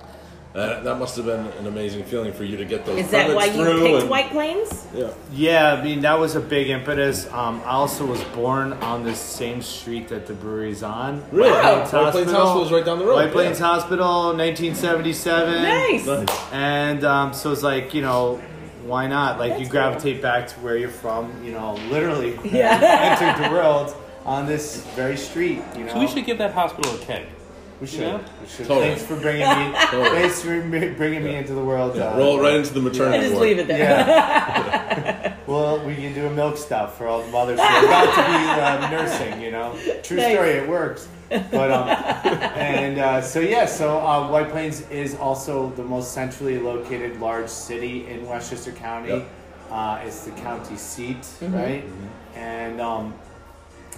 [0.54, 3.34] That, that must have been an amazing feeling for you to get those Is that
[3.34, 4.86] why you picked and- White Plains?
[4.94, 5.10] Yeah.
[5.32, 7.26] Yeah, I mean that was a big impetus.
[7.32, 11.24] Um, I also was born on the same street that the brewery's on.
[11.32, 11.50] Really?
[11.50, 11.74] White Wow.
[11.86, 13.66] Plains White Plains Hospital is right down the road, White Plains yeah.
[13.66, 15.62] Hospital, 1977.
[15.62, 16.06] Nice.
[16.06, 16.52] Nice.
[16.52, 18.40] And um, so it's like you know,
[18.84, 19.40] why not?
[19.40, 21.44] Like you That's gravitate back to where you're from.
[21.44, 23.18] You know, literally Yeah.
[23.20, 23.92] entered the world
[24.24, 25.62] on this very street.
[25.76, 27.26] You know, So we should give that hospital a keg.
[27.80, 28.00] We should.
[28.00, 28.18] Yeah.
[28.40, 28.66] We should.
[28.66, 28.88] Totally.
[28.88, 29.74] Thanks for bringing me.
[29.90, 30.08] Totally.
[30.20, 30.60] Thanks for
[30.96, 31.96] bringing me into the world.
[31.96, 33.78] Yeah, uh, roll right into the maternity I just leave it there.
[33.78, 35.36] Yeah.
[35.46, 38.22] well, we can do a milk stuff for all the mothers who are about to
[38.22, 39.40] be uh, nursing.
[39.42, 40.32] You know, true Nice.
[40.34, 40.50] story.
[40.50, 41.08] It works.
[41.30, 41.88] But um,
[42.56, 47.48] and uh, so yeah, so uh, White Plains is also the most centrally located large
[47.48, 49.08] city in Westchester County.
[49.08, 49.28] Yep.
[49.70, 51.54] Uh, it's the county seat, Mm-hmm.
[51.54, 51.84] right?
[52.36, 53.14] And um,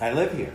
[0.00, 0.54] I live here,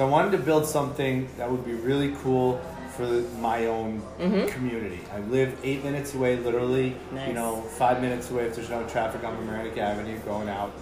[0.00, 2.58] so I wanted to build something that would be really cool
[2.96, 3.04] for
[3.38, 4.00] my own
[4.48, 4.98] community.
[5.12, 6.96] I live eight minutes away, literally.
[7.12, 7.28] Nice.
[7.28, 10.72] You know, five minutes away if there's no traffic on Mamaroneck Avenue going out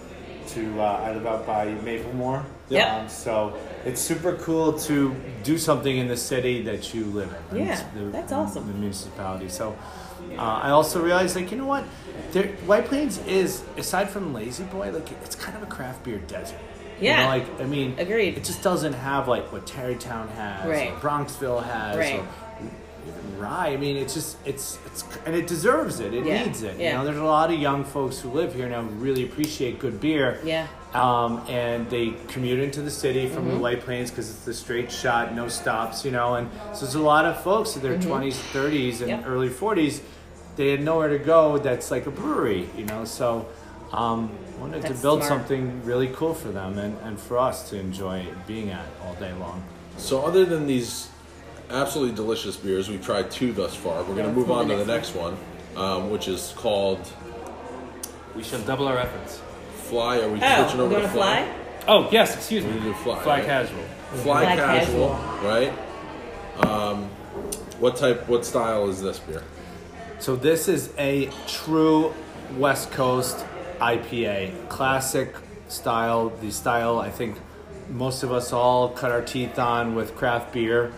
[0.51, 0.79] to.
[0.81, 2.45] Uh, I live out by Maplemore.
[2.69, 2.89] Yep.
[2.93, 7.57] Um, so it's super cool to do something in the city that you live in.
[7.67, 8.67] Yeah, the- that's awesome.
[8.67, 9.49] The municipality.
[9.49, 9.77] So
[10.37, 11.83] uh, I also realized, like, you know what?
[12.31, 16.19] There, White Plains is, aside from Lazy Boy, like, it's kind of a craft beer
[16.19, 16.59] desert.
[16.99, 17.23] You Yeah.
[17.23, 18.37] know, like, I mean, Agreed.
[18.37, 20.91] It just doesn't have, like, what Tarrytown has, Right.
[20.91, 22.19] or Bronxville has, Right.
[22.19, 22.25] or
[23.07, 23.67] even Rye.
[23.69, 26.13] I mean, it's just, it's, it's, and it deserves it.
[26.13, 26.75] It Yeah, needs it.
[26.77, 26.91] yeah.
[26.91, 29.79] You know, there's a lot of young folks who live here now who really appreciate
[29.79, 30.39] good beer.
[30.43, 30.67] Yeah.
[30.93, 33.53] Um, and they commute into the city from Mm-hmm.
[33.53, 36.35] the White Plains because it's the straight shot, no stops, you know.
[36.35, 39.21] And so there's a lot of folks in their 20s, 30s, and Mm-hmm.
[39.21, 39.23] Yep.
[39.27, 40.01] early 40s.
[40.55, 43.05] They had nowhere to go that's like a brewery, you know.
[43.05, 43.45] So
[43.91, 45.41] um, wanted That's to build smart.
[45.41, 49.33] something really cool for them and, and for us to enjoy being at all day
[49.33, 49.63] long.
[49.97, 51.09] So other than these
[51.69, 53.99] absolutely delicious beers, we've tried two thus far.
[54.03, 55.37] We're going to move move on to to the the next one,
[55.75, 56.99] um, which is called
[58.35, 59.41] We shall double our efforts.
[59.89, 60.19] Fly.
[60.21, 61.51] Are we Oh, switching over to to fly?
[61.87, 62.79] Oh yes, excuse We're me.
[62.79, 63.19] going to do Fly.
[63.23, 63.45] Fly right?
[63.45, 63.83] casual.
[64.23, 65.49] Fly, Fly casual, casual.
[65.49, 65.73] right?
[66.65, 67.05] Um,
[67.79, 68.27] what type?
[68.27, 69.43] What style is this beer?
[70.19, 72.13] So this is a true
[72.57, 73.45] West Coast
[73.79, 75.35] IPA, classic
[75.67, 76.29] style.
[76.29, 77.37] The style I think
[77.89, 80.93] most of us all cut our teeth on with craft beer.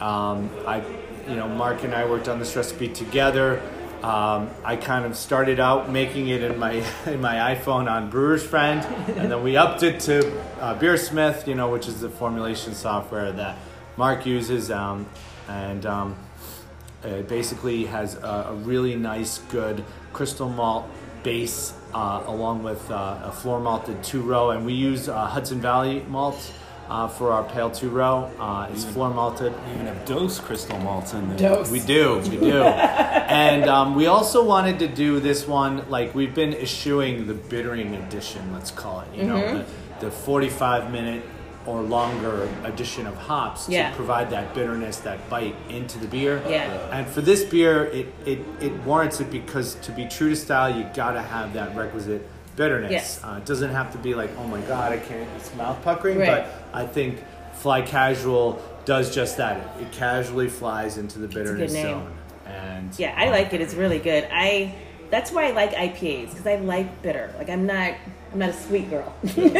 [0.00, 0.82] Um, I,
[1.28, 3.62] you know, Mark and I worked on this recipe together.
[4.02, 8.44] Um, I kind of started out making it in my in my iPhone on Brewer's
[8.44, 8.84] Friend,
[9.16, 13.30] and then we upped it to uh, Beersmith, you know, which is the formulation software
[13.32, 13.56] that
[13.96, 15.06] Mark uses, um,
[15.48, 15.86] and.
[15.86, 16.16] Um,
[17.04, 20.86] it basically has a, a really nice, good crystal malt
[21.22, 25.60] base, uh, along with uh, a floor malted two row, and we use uh, Hudson
[25.60, 26.52] Valley malt
[26.88, 28.30] uh, for our pale two row.
[28.38, 29.52] Uh, it's floor malted.
[29.66, 31.38] We even have dose crystal malts in there.
[31.38, 31.70] Dose.
[31.70, 32.62] We do, we do.
[32.62, 37.94] and um, we also wanted to do this one, like we've been eschewing the bittering
[37.94, 39.64] edition, let's call it, you know,
[40.00, 41.24] the, the 45 minute
[41.66, 43.90] or longer addition of hops Yeah.
[43.90, 46.42] to provide that bitterness, that bite into the beer.
[46.48, 46.96] Yeah.
[46.96, 50.76] And for this beer, it, it, it warrants it because to be true to style,
[50.76, 52.90] you gotta have that requisite bitterness.
[52.90, 53.20] Yes.
[53.22, 56.18] Uh, it doesn't have to be like, oh my god, I can't, it's mouth puckering,
[56.18, 56.44] Right.
[56.44, 57.22] but I think
[57.54, 59.58] Fly Casual does just that.
[59.78, 62.12] It, it casually flies into the bitterness zone.
[62.46, 63.60] And Yeah, I like it.
[63.60, 64.26] It's really good.
[64.32, 64.74] I
[65.10, 67.32] that's why I like IPAs because I like bitter.
[67.38, 67.94] Like I'm not
[68.32, 69.14] I'm not a sweet girl.
[69.36, 69.50] You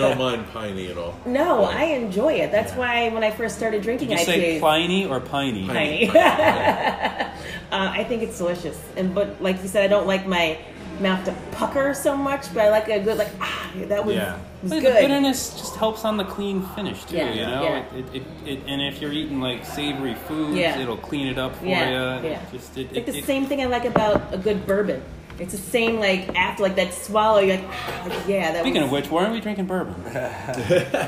[0.00, 1.14] don't mind piney at all?
[1.26, 2.50] no, I enjoy it.
[2.50, 5.66] That's why when I first started drinking Did you say IPAs, Pliny or Piney?
[5.66, 6.08] tiny.
[6.18, 7.30] uh,
[7.70, 8.80] I think it's delicious.
[8.96, 10.58] And but like you said, I don't like my
[11.00, 14.38] mouth to pucker so much, but I like a good like ah that was, Yeah.
[14.62, 14.96] was But good.
[14.96, 17.16] The bitterness just helps on the clean finish too.
[17.16, 17.84] Yeah, you know, yeah.
[17.96, 20.78] it, it, it, and if you're eating like savory foods, Yeah.
[20.78, 22.28] it'll clean it up for Yeah, you.
[22.30, 22.40] yeah.
[22.52, 25.02] Just it, It's like the it- same thing I like about a good bourbon.
[25.38, 27.40] It's the same like after like that swallow.
[27.40, 28.52] You're like, ah, yeah.
[28.52, 29.94] That Speaking was, of which, why aren't we drinking bourbon?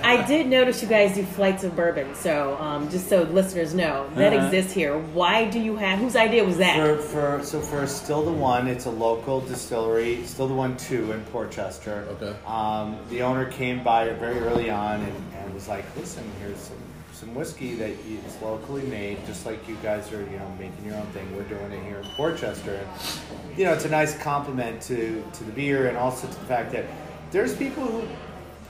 [0.03, 2.15] I did notice you guys do flights of bourbon.
[2.15, 4.47] So um, just so listeners know that Uh-huh.
[4.47, 4.99] exists here.
[4.99, 5.99] Why do you have?
[5.99, 6.77] Whose idea was that?
[6.77, 6.97] For,
[7.39, 10.25] for so for Still the One, it's a local distillery.
[10.25, 12.07] Still the One Two in Portchester.
[12.21, 12.35] Okay.
[12.47, 16.77] Um, the owner came by very early on and, and was like, "Listen, here's some
[17.19, 20.97] some whiskey that is locally made, just like you guys are, you know, making your
[20.97, 21.35] own thing.
[21.35, 25.45] We're doing it here in Portchester." And, you know, it's a nice compliment to to
[25.45, 26.85] the beer and also to the fact that
[27.31, 28.07] there's people who.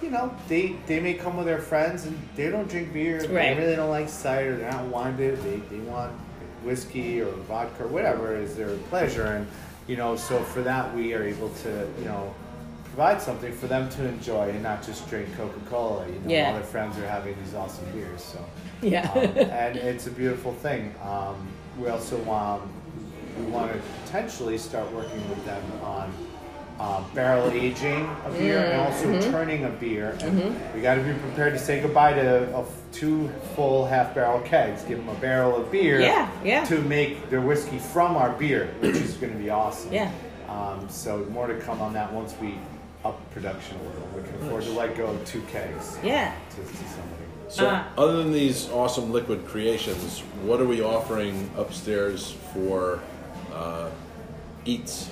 [0.02, 3.16] You know, they, they may come with their friends and they don't drink beer.
[3.20, 3.30] Right.
[3.30, 4.54] They really don't like cider.
[4.54, 5.16] They're not wine.
[5.16, 6.12] They, they, they want
[6.66, 9.46] whiskey or vodka or whatever is their pleasure and
[9.87, 12.35] you know so for that we are able to you know
[12.96, 16.44] provide something for them to enjoy and not just drink coca-cola you know Yeah.
[16.44, 18.38] while their friends are having these awesome beers so
[18.80, 19.11] Yeah.
[19.12, 19.18] um,
[19.50, 21.37] and it's a beautiful thing um,
[21.78, 22.62] we also um,
[23.38, 26.11] we want to potentially start working with them on
[26.80, 29.30] um, barrel aging a beer and also Mm-hmm.
[29.30, 30.16] turning a beer.
[30.22, 34.40] And we got to be prepared to say goodbye to uh, two full half barrel
[34.40, 34.82] kegs.
[34.85, 36.64] Give them a barrel of beer Yeah, yeah.
[36.66, 39.90] to make their whiskey from our beer, which is going to be awesome.
[39.92, 40.11] Yeah.
[40.50, 42.59] Um, so more to come on that once we
[43.07, 44.09] up production a little.
[44.16, 46.35] We can afford to let go of two kegs yeah.
[46.51, 47.23] to, to somebody.
[47.49, 47.85] So, Uh.
[47.97, 53.01] other than these awesome liquid creations, what are we offering upstairs for
[53.53, 53.88] uh,
[54.64, 55.11] eats?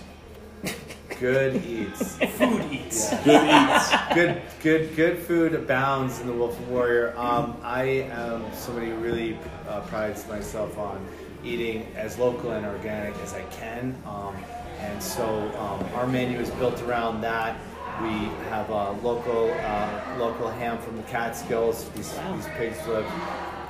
[1.20, 2.16] Good eats.
[2.16, 3.10] Food eats.
[3.22, 3.92] Good eats.
[4.14, 7.14] good, good, good food abounds in the Wolf and Warrior.
[7.16, 11.06] Um, I am somebody who really uh, prides myself on
[11.44, 14.34] eating as local and organic as I can, um,
[14.80, 15.24] and so
[15.58, 17.56] um, our menu is built around that.
[18.02, 21.88] We have a local, uh, local ham from the Catskills.
[21.90, 22.36] These, Wow.
[22.36, 23.06] these pigs live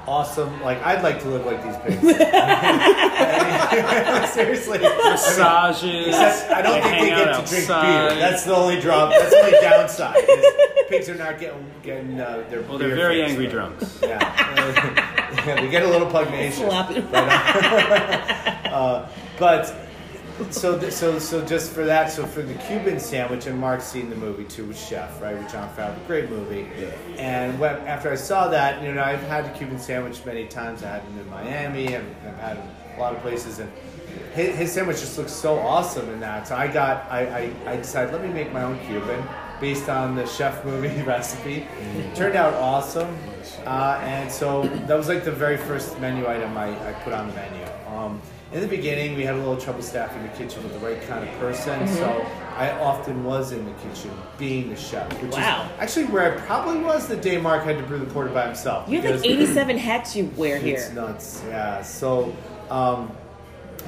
[0.06, 0.60] awesome.
[0.62, 2.00] Like I'd like to live like these pigs.
[4.34, 4.78] Seriously.
[4.78, 6.08] Massages.
[6.08, 8.14] Except I don't they think they get to drink beer.
[8.16, 9.10] That's the only drop.
[9.10, 10.24] That's the only downside.
[10.88, 12.62] Pigs are not getting getting uh, their.
[12.62, 13.98] well, they're very fixed, angry but- drunks.
[14.02, 16.58] Yeah, yeah, they get a little pugnacious.
[16.58, 17.02] Sloppy.
[18.74, 19.06] Uh,
[19.38, 19.72] but
[20.50, 24.10] so th- so so just for that, so for the Cuban sandwich, and Mark's seen
[24.10, 25.36] the movie too with Chef, right?
[25.36, 26.66] With Jon Favreau, great movie.
[26.78, 26.86] Yeah.
[27.18, 30.82] And when, after I saw that, you know, I've had the Cuban sandwich many times.
[30.82, 32.56] I had it in Miami, and I've had
[32.96, 33.70] a lot of places, and
[34.34, 36.48] his, his sandwich just looks so awesome in that.
[36.48, 39.24] So I got, I, I, I decided let me make my own Cuban
[39.60, 41.66] based on the Chef movie recipe.
[42.14, 43.16] Turned out awesome,
[43.66, 47.28] uh, and so that was like the very first menu item I, I put on
[47.28, 47.64] the menu.
[47.88, 48.20] Um,
[48.54, 51.28] in the beginning, we had a little trouble staffing the kitchen with the right kind
[51.28, 52.24] of person, so
[52.56, 55.64] I often was in the kitchen being the chef, which Wow.
[55.64, 58.46] is actually where I probably was the day Mark had to brew the porter by
[58.46, 58.88] himself.
[58.88, 60.92] You have like 87 hats you wear it's here.
[60.94, 61.42] nuts.
[61.48, 61.82] Yeah.
[61.82, 62.34] So,
[62.70, 63.10] um,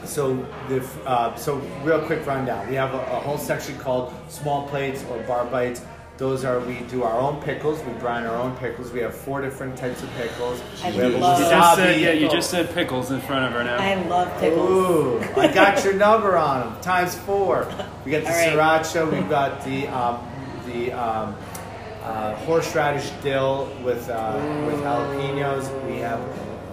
[0.04, 0.34] so
[0.68, 2.68] the uh, so real quick rundown.
[2.68, 5.80] We have a, a whole section called small plates or bar bites.
[6.18, 7.82] Those are we do our own pickles.
[7.84, 8.90] We brine our own pickles.
[8.90, 10.62] We have four different types of pickles.
[10.82, 13.44] I we have love- You just said, wasabi yeah, you just said pickles in front
[13.44, 13.76] of her now.
[13.76, 14.70] I love pickles.
[14.70, 16.80] Ooh, I got your number on them.
[16.80, 17.68] Times four.
[18.06, 18.82] We got the All right.
[18.82, 19.12] sriracha.
[19.12, 20.26] We've got the um,
[20.66, 21.36] the um,
[22.02, 25.68] uh, horseradish dill with uh, with jalapenos.
[25.86, 26.20] We have.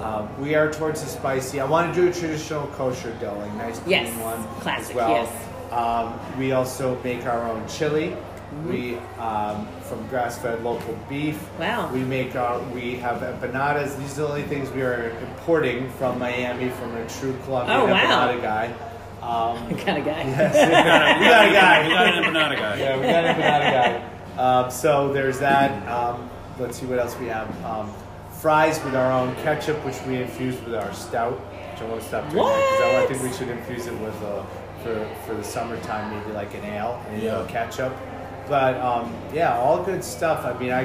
[0.01, 1.61] Um, we are towards the spicy.
[1.61, 4.95] I want to do a traditional kosher dill, like nice clean Yes, one classic, as
[4.95, 5.09] well.
[5.09, 5.71] yes.
[5.71, 8.15] Um, we also make our own chili.
[8.53, 8.69] Mm-hmm.
[8.69, 11.41] We um, from grass-fed local beef.
[11.59, 11.91] Wow.
[11.91, 12.59] We make our.
[12.69, 13.97] We have empanadas.
[13.97, 17.85] These are the only things we are importing from Miami from a true Colombian Oh,
[17.85, 18.27] wow.
[18.31, 18.73] empanada guy.
[19.21, 20.23] Um, kind of guy.
[20.23, 20.53] Yes,
[21.21, 21.87] we got a guy.
[21.87, 22.77] We got an empanada guy.
[22.79, 24.39] Yeah, we got an empanada guy.
[24.41, 25.87] Um, so there's that.
[25.87, 27.47] Um, let's see what else we have.
[27.65, 27.91] Um,
[28.39, 31.39] fries with our own ketchup, which we infused with our stout.
[31.39, 34.43] Which I want to stop doing because I think we should infuse it with uh,
[34.83, 37.37] for for the summertime, maybe like an ale and Yeah.
[37.37, 37.93] uh, ketchup.
[38.47, 40.45] But um, yeah, all good stuff.
[40.45, 40.83] I mean, I,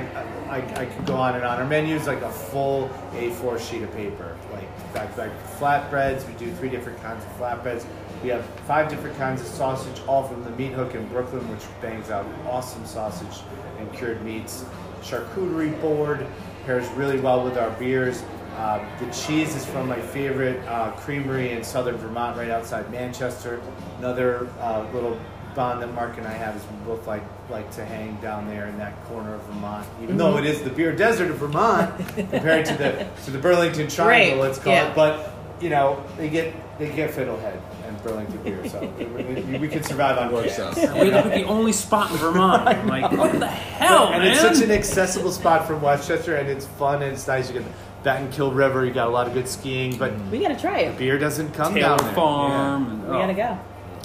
[0.48, 1.58] I I could go on and on.
[1.58, 4.36] Our menu is like a full A4 sheet of paper.
[4.52, 7.84] Like back like flatbreads, we do three different kinds of flatbreads.
[8.22, 11.64] We have five different kinds of sausage, all from the Meat Hook in Brooklyn, which
[11.80, 13.42] bangs out awesome sausage
[13.78, 14.64] and cured meats.
[15.02, 16.26] Charcuterie board
[16.64, 18.22] pairs really well with our beers.
[18.56, 23.60] Uh, the cheese is from my favorite uh, creamery in southern Vermont, right outside Manchester.
[23.98, 25.16] Another uh, little
[25.54, 28.66] bond that Mark and I have is we both like like to hang down there
[28.66, 30.44] in that corner of Vermont, even though Mm-hmm.
[30.44, 34.46] it is the beer desert of Vermont compared to the to the Burlington Triangle, Right,
[34.48, 34.88] let's call yeah.
[34.90, 34.94] it.
[34.94, 35.30] But
[35.60, 40.18] you know, they get they get Fiddlehead and Burlington beer, so we, we can survive
[40.18, 40.78] on Works cans.
[40.78, 40.96] out.
[41.00, 42.68] We live the only spot in Vermont.
[42.68, 44.32] I'm like, what the hell, and man?
[44.32, 47.48] it's such an accessible spot from Westchester, and it's fun and it's nice.
[47.48, 47.72] You get the
[48.10, 50.96] Battenkill River, you got a lot of good skiing, but We gotta try it.
[50.98, 52.14] beer doesn't come Taylor down there.
[52.14, 52.86] Farm.
[52.92, 53.58] and- We gotta go.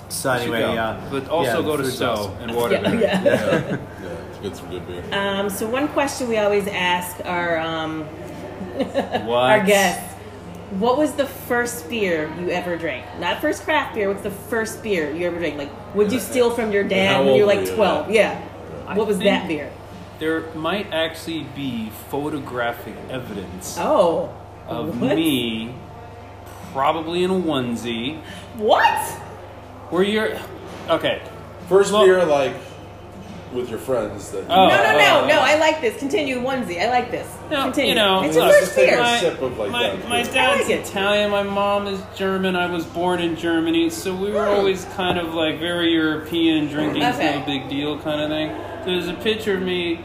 [0.09, 0.99] So anyway, yeah.
[1.11, 2.37] but also yeah, go to So awesome.
[2.41, 3.01] and Yeah, Waterbury.
[3.01, 3.23] yeah.
[3.23, 3.69] Yeah,
[4.03, 5.03] yeah, it's good some good beer.
[5.11, 8.03] Um, so one question we always ask our um,
[9.25, 9.51] What?
[9.51, 10.13] our guests:
[10.79, 13.05] What was the first beer you ever drank?
[13.19, 14.07] Not first craft beer.
[14.09, 15.57] What's the first beer you ever drank?
[15.57, 18.09] Like, would you steal from your dad when you were old like twelve?
[18.11, 18.39] Yeah.
[18.87, 19.71] I What was that beer?
[20.19, 24.29] There might actually be photographic evidence Oh.
[24.67, 25.15] of what?
[25.15, 25.73] me,
[26.71, 28.21] probably in a onesie,
[28.57, 29.19] What?
[29.93, 30.29] Where you're.
[30.89, 31.21] Okay.
[31.69, 32.53] First Well- beer, like
[33.53, 34.31] with your friends.
[34.31, 34.67] That Oh.
[34.67, 35.39] no, no, no, uh, no.
[35.39, 35.95] I like this.
[35.99, 36.81] Continue onesie.
[36.81, 37.27] I like this.
[37.51, 37.89] No, Continue.
[37.89, 38.99] you know, it's your look, first just take beer.
[38.99, 40.09] My, sip of, like, my, that.
[40.09, 40.87] my I dad's like it.
[40.87, 42.55] Italian, my mom is German.
[42.55, 44.55] I was born in Germany, so we were Oh.
[44.55, 47.35] always kind of like very European, drinking Okay.
[47.39, 48.51] no big deal kind of thing.
[48.85, 49.99] There's a picture of me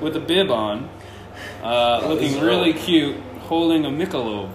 [0.00, 0.88] with a bib on,
[1.62, 2.80] uh, looking is really right.
[2.80, 4.48] cute, holding a Michelob,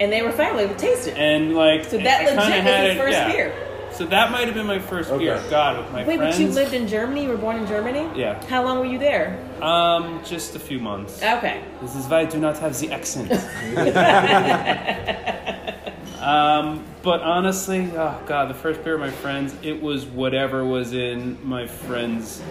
[0.00, 1.16] and they were finally able to taste it.
[1.18, 3.32] and like So that I kinda legit was had it- first yeah.
[3.32, 3.52] beer.
[3.96, 5.24] So that might have been my first Okay.
[5.24, 5.42] beer.
[5.48, 6.08] God, with my friends.
[6.08, 6.36] Wait, friends.
[6.36, 7.24] but you lived in Germany?
[7.24, 8.06] You were born in Germany?
[8.14, 8.44] Yeah.
[8.46, 9.38] How long were you there?
[9.62, 11.22] Um, just a few months.
[11.22, 11.62] Okay.
[11.80, 13.32] This is why I do not have the accent.
[16.20, 20.92] um, but honestly, oh god, the first beer of my friends, it was whatever was
[20.92, 22.42] in my friend's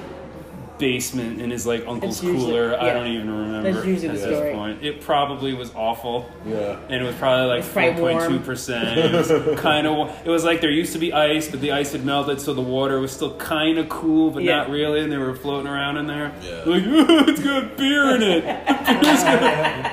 [0.78, 2.78] basement in his like uncle's usually- cooler.
[2.80, 4.54] I don't even remember That's usually at the this story.
[4.54, 4.84] point.
[4.84, 6.30] It probably was awful.
[6.46, 6.78] Yeah.
[6.90, 8.18] And it was probably like It's probably four warm.
[8.24, 8.98] point two percent.
[9.00, 10.10] It was kind of.
[10.26, 12.62] It was like there used to be ice, but the ice had melted, so the
[12.62, 14.58] water was still kind of cool, but Yeah.
[14.58, 15.02] not really.
[15.02, 16.34] And they were floating around in there.
[16.42, 16.64] Yeah.
[16.66, 16.84] Like,
[17.30, 18.42] it's got beer in it.
[18.68, 19.92] The beer's got-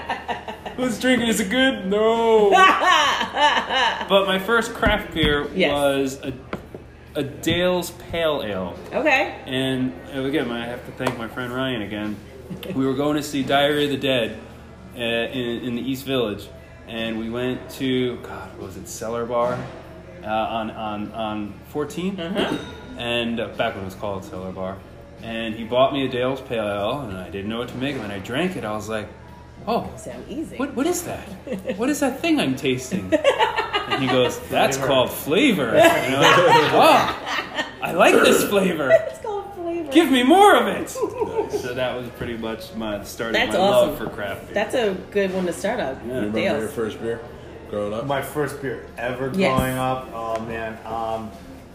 [0.76, 1.28] Who's drinking?
[1.28, 1.86] Is it good?
[1.86, 2.50] No.
[4.08, 5.70] but my first craft beer Yes.
[5.70, 6.32] was a,
[7.14, 8.76] a Dale's Pale Ale.
[8.92, 9.40] Okay.
[9.46, 12.16] And uh, again, I have to thank my friend Ryan again.
[12.74, 14.38] We were going to see Diary of the Dead
[14.94, 16.46] uh, in, in the East Village,
[16.86, 19.58] and we went to God, what was it Cellar Bar
[20.22, 22.20] uh, on on on 14,
[22.98, 24.76] and uh, back when it was called Cellar Bar.
[25.22, 27.94] And he bought me a Dale's Pale Ale, and I didn't know what to make
[27.96, 28.04] of it.
[28.04, 28.64] And I drank it.
[28.64, 29.08] I was like,
[29.66, 30.56] "Oh, Sound easy.
[30.58, 31.26] what what is that?
[31.78, 33.08] What is that thing I'm tasting?"
[33.92, 36.72] And he goes, "That's called flavor." And I was like,
[37.68, 39.92] "Oh, I like this flavor." It's called flavor.
[39.92, 40.88] Give me more of it.
[40.90, 43.88] So that was pretty much my start of That's my awesome.
[43.90, 44.54] love for craft beer.
[44.54, 46.00] That's a good one to start on.
[46.06, 46.58] You remember Dale's.
[46.60, 47.20] your first beer
[47.70, 48.06] growing up?
[48.06, 49.56] My first beer ever Yes.
[49.58, 50.08] growing up.
[50.12, 51.30] Oh man, um,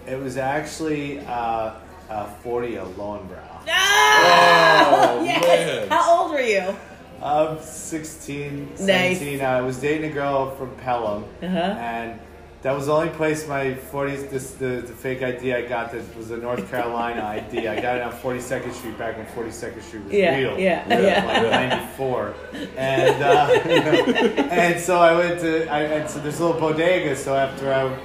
[0.07, 1.71] it was actually uh,
[2.09, 3.39] uh, 40 a Löwenbräu.
[3.69, 5.09] Ah!
[5.19, 5.41] Oh, yes.
[5.41, 5.87] man.
[5.89, 6.75] How old were you?
[7.21, 9.17] I'm 16, Nice.
[9.19, 9.41] 17.
[9.41, 11.57] I was dating a girl from Pelham, Uh-huh.
[11.57, 12.19] and
[12.63, 16.01] that was the only place my 40s, this, the, the fake ID I got that
[16.17, 17.67] was a North Carolina ID.
[17.67, 20.59] I got it on 42nd Street back when 42nd Street was Yeah, real.
[20.59, 21.25] yeah, yeah.
[21.25, 22.33] Like 94.
[22.75, 23.49] And, uh,
[24.51, 27.95] and so I went to, I, and so there's a little bodega, so after I,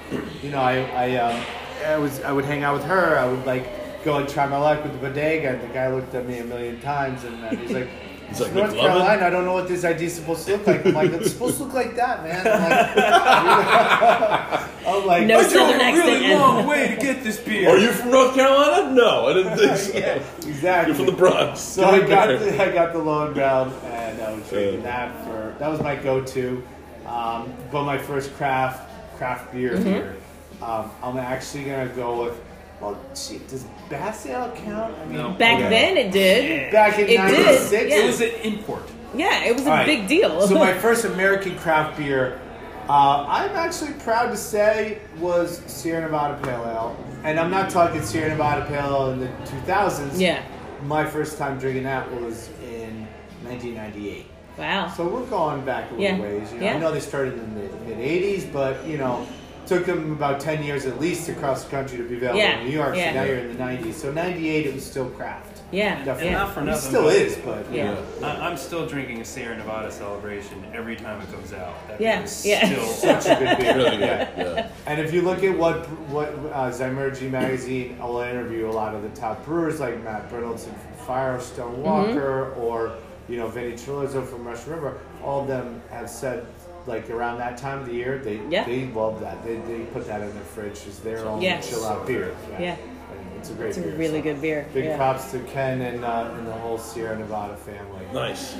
[0.42, 1.44] you know, I, I, um,
[1.86, 4.58] I was, I would hang out with her, I would like go and try my
[4.58, 7.50] luck with the bodega, and the guy looked at me a million times, and uh,
[7.50, 7.88] he's like,
[8.32, 10.66] He's like, North "McLovin?" Carolina, I don't know what this ID is supposed to look
[10.66, 10.86] like.
[10.86, 12.46] I'm like, it's supposed to look like that, man.
[12.46, 16.40] I'm like, I'm like No I drove southern a really accent.
[16.40, 17.68] long way to get this beer.
[17.68, 18.92] Are you from North Carolina?
[18.94, 19.98] No, I didn't think so.
[19.98, 20.94] yeah, exactly.
[20.94, 21.60] You're from the Bronx.
[21.60, 22.38] So I got beer.
[22.38, 25.08] the, I got the low ground, and I was drinking Yeah.
[25.10, 26.62] that for that was my go-to.
[27.06, 29.84] Um, but my first craft craft beer Mm-hmm.
[29.88, 30.16] here,
[30.62, 32.40] um, I'm actually gonna go with.
[32.82, 34.94] Well, gee, does Bass Ale count?
[34.98, 35.30] I mean, No.
[35.30, 35.68] Back okay.
[35.70, 36.72] then it did.
[36.72, 37.96] back in It did, '96, yeah.
[37.96, 38.82] It was an import.
[39.14, 39.86] Yeah, it was a All right.
[39.86, 40.46] big deal.
[40.48, 42.40] so my first American craft beer,
[42.88, 48.02] uh, I'm actually proud to say, was Sierra Nevada Pale Ale, and I'm not talking
[48.02, 50.18] Sierra Nevada Pale Ale in the 2000s.
[50.18, 50.42] yeah.
[50.84, 53.06] My first time drinking that was in
[53.44, 54.26] 1998.
[54.58, 54.88] Wow.
[54.88, 56.20] So we're going back a little Yeah.
[56.20, 56.52] ways.
[56.52, 56.74] You know, Yeah.
[56.74, 59.24] I know they started in the mid 80s, but you know,
[59.66, 62.58] took them about 10 years at least to cross the country to be available Yeah.
[62.60, 62.96] in New York.
[62.96, 63.12] Yeah.
[63.12, 63.94] So now you're in the 90s.
[63.94, 65.60] So 98, it was still craft.
[65.70, 65.96] Yeah.
[66.04, 66.26] Definitely.
[66.26, 66.38] Yeah.
[66.38, 66.72] Not for nothing.
[66.84, 67.96] It still but is, but Yeah.
[68.22, 71.74] I- I'm still drinking a Sierra Nevada celebration every time it comes out.
[71.88, 72.66] That Yeah, is yeah.
[72.66, 72.84] Still,
[73.20, 73.76] such a good beer.
[73.76, 73.98] Really.
[74.00, 74.28] Yeah.
[74.36, 74.68] Yeah.
[74.86, 79.02] And if you look at what what uh, Zymurgy magazine will interview a lot of
[79.02, 81.82] the top brewers like Matt Brynildson from Firestone Mm-hmm.
[81.82, 82.92] Walker or
[83.28, 86.44] you know Vinnie Cilurzo from Russian River, all of them have said
[86.86, 88.64] like around that time of the year they Yeah.
[88.64, 91.60] they love that they, they put that in their fridge as their own Yeah.
[91.60, 92.34] chill out beer.
[92.58, 92.76] Yeah.
[92.76, 93.96] And it's a great It's a beer.
[93.96, 94.66] really so good beer.
[94.74, 94.96] Big yeah.
[94.96, 98.04] props to Ken and uh, and the whole Sierra Nevada family.
[98.12, 98.56] Nice.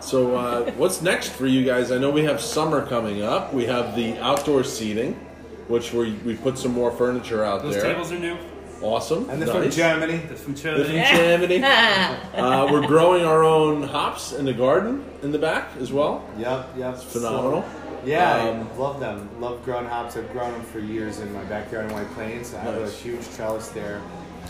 [0.00, 1.90] So, uh, what's next for you guys?
[1.90, 3.52] I know we have summer coming up.
[3.54, 5.14] We have the outdoor seating,
[5.68, 7.82] which we we put some more furniture out those there.
[7.82, 8.36] Those tables are new.
[8.82, 9.28] Awesome.
[9.30, 9.70] And they're from.
[9.70, 10.18] Germany.
[10.18, 11.58] They're from They're from Germany.
[11.60, 11.64] Germany.
[12.34, 16.28] uh, we're growing our own hops in the garden in the back as well.
[16.38, 16.98] Yep, yep.
[16.98, 17.62] phenomenal.
[17.62, 17.68] So,
[18.04, 19.28] Yeah, Um, I love them.
[19.40, 20.16] Love growing hops.
[20.16, 22.54] I've grown them for years in my backyard in White Plains.
[22.54, 24.00] I have a huge trellis there.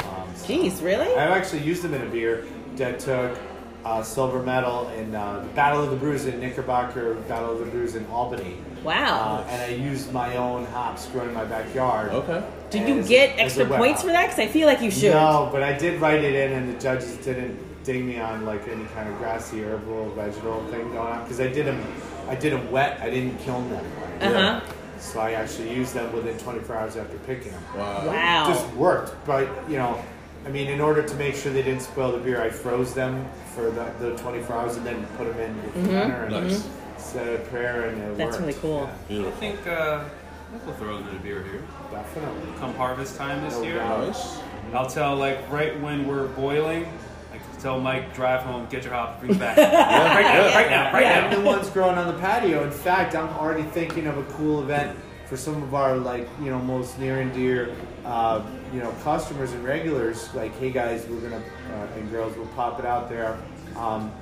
[0.00, 1.08] Um, so- Jeez, really?
[1.14, 2.44] I've actually used them in a beer
[2.76, 3.38] that took
[3.86, 7.94] uh, silver medal in uh, Battle of the Brews in Knickerbocker, Battle of the Brews
[7.94, 8.56] in Albany.
[8.82, 9.36] Wow.
[9.36, 12.10] Uh, and I used my own hops grown in my backyard.
[12.10, 12.44] Okay.
[12.70, 14.06] Did you get a extra points hop.
[14.06, 14.26] for that?
[14.26, 15.12] Because I feel like you should.
[15.12, 18.66] No, but I did write it in, and the judges didn't ding me on like
[18.66, 21.80] any kind of grassy herbal vegetable thing going on because I did them.
[22.28, 23.00] I did them wet.
[23.00, 23.86] I didn't kiln them.
[24.20, 24.60] Uh huh.
[24.98, 27.62] So I actually used them within 24 hours after picking them.
[27.76, 28.06] Wow.
[28.06, 28.52] Wow.
[28.52, 30.02] Just worked, but you know,
[30.46, 33.26] I mean, in order to make sure they didn't spoil the beer, I froze them
[33.54, 36.68] for the, the 24 hours and then put them in the fermenter and Nice.
[36.98, 38.16] said a prayer and it Mm-hmm.
[38.18, 38.40] That's worked.
[38.46, 38.88] really cool.
[38.92, 39.32] I Beautiful.
[39.40, 41.62] think uh, I think we'll throw in a beer here.
[41.92, 42.52] Yeah, definitely.
[42.58, 43.76] Come harvest time this No year.
[43.78, 44.06] doubt.
[44.06, 44.38] Nice.
[44.72, 46.86] I'll tell like right when we're boiling.
[47.32, 49.56] I can tell Mike drive home, get your hop, bring it back.
[49.58, 51.36] right now, right now, right yeah, now.
[51.36, 52.62] the ones growing on the patio.
[52.64, 56.50] In fact, I'm already thinking of a cool event for some of our like you
[56.50, 57.74] know most near and dear
[58.04, 60.32] uh, you know customers and regulars.
[60.34, 61.42] Like, hey guys, we're gonna
[61.74, 63.38] uh, and girls, we'll pop it out there.
[63.76, 64.12] Um,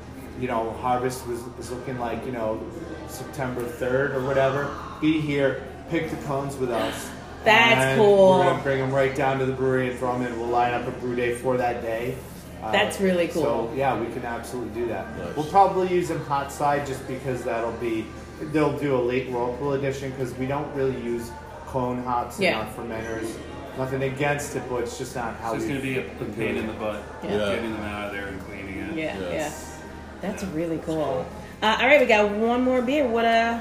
[0.41, 2.61] you know, harvest was was looking like you know
[3.09, 4.75] September third or whatever.
[5.01, 7.11] Be here, pick the cones with us.
[7.45, 8.39] That's And cool.
[8.39, 10.39] We're gonna bring them right down to the brewery and throw them in.
[10.39, 12.17] We'll line up a brew day for that day.
[12.63, 13.43] Uh, That's really cool.
[13.43, 15.17] So yeah, we can absolutely do that.
[15.19, 15.37] Nice.
[15.37, 18.07] We'll probably use them hot side just because that'll be
[18.53, 21.31] they'll do a late whirlpool edition because we don't really use
[21.67, 23.37] cone hops in our fermenters.
[23.79, 26.67] Nothing against it, but it's just not how It's gonna be a, a pain in
[26.67, 27.03] the butt.
[27.23, 27.31] Yeah.
[27.37, 27.55] Yeah.
[27.57, 28.95] Getting them out of there and cleaning it.
[28.97, 29.33] Yeah, Yes.
[29.33, 30.31] yeah.
[30.31, 31.27] That's really cool.
[31.63, 33.07] Uh, all right, we got one more beer.
[33.09, 33.59] What uh,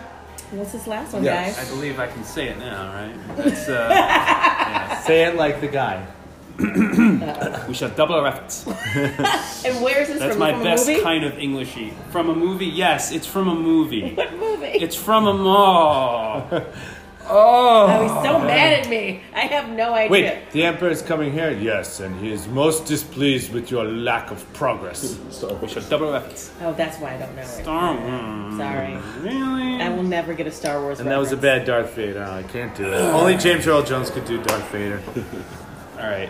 [0.52, 1.58] what's this last one, guys?
[1.58, 3.16] I believe I can say it now, right?
[3.38, 5.00] That's uh, yeah.
[5.02, 6.06] Say it like the guy.
[7.68, 8.66] We shall double our efforts.
[9.66, 10.40] And where is this That's from?
[10.40, 11.02] my from a best movie?
[11.02, 11.94] kind of Englishy.
[12.12, 12.68] From a movie?
[12.68, 14.14] Yes, it's from a movie.
[14.16, 14.66] What movie?
[14.68, 16.48] It's from a mall.
[17.30, 18.02] Oh, Oh.
[18.04, 19.22] he's so mad at me.
[19.34, 20.12] I have no idea.
[20.12, 21.52] Wait, the emperor is coming here.
[21.52, 25.18] Yes, and he is most displeased with your lack of progress.
[25.32, 26.52] So, We shall double our efforts.
[26.62, 27.48] Oh, that's why I don't know it.
[27.48, 28.58] Star Wars.
[28.58, 28.98] Sorry.
[29.22, 29.82] Really?
[29.82, 31.00] I will never get a Star Wars.
[31.00, 32.24] And that was a bad Darth Vader.
[32.28, 32.98] Oh, I can't do it.
[33.00, 35.02] Only James Earl Jones could do Darth Vader.
[36.00, 36.30] All right.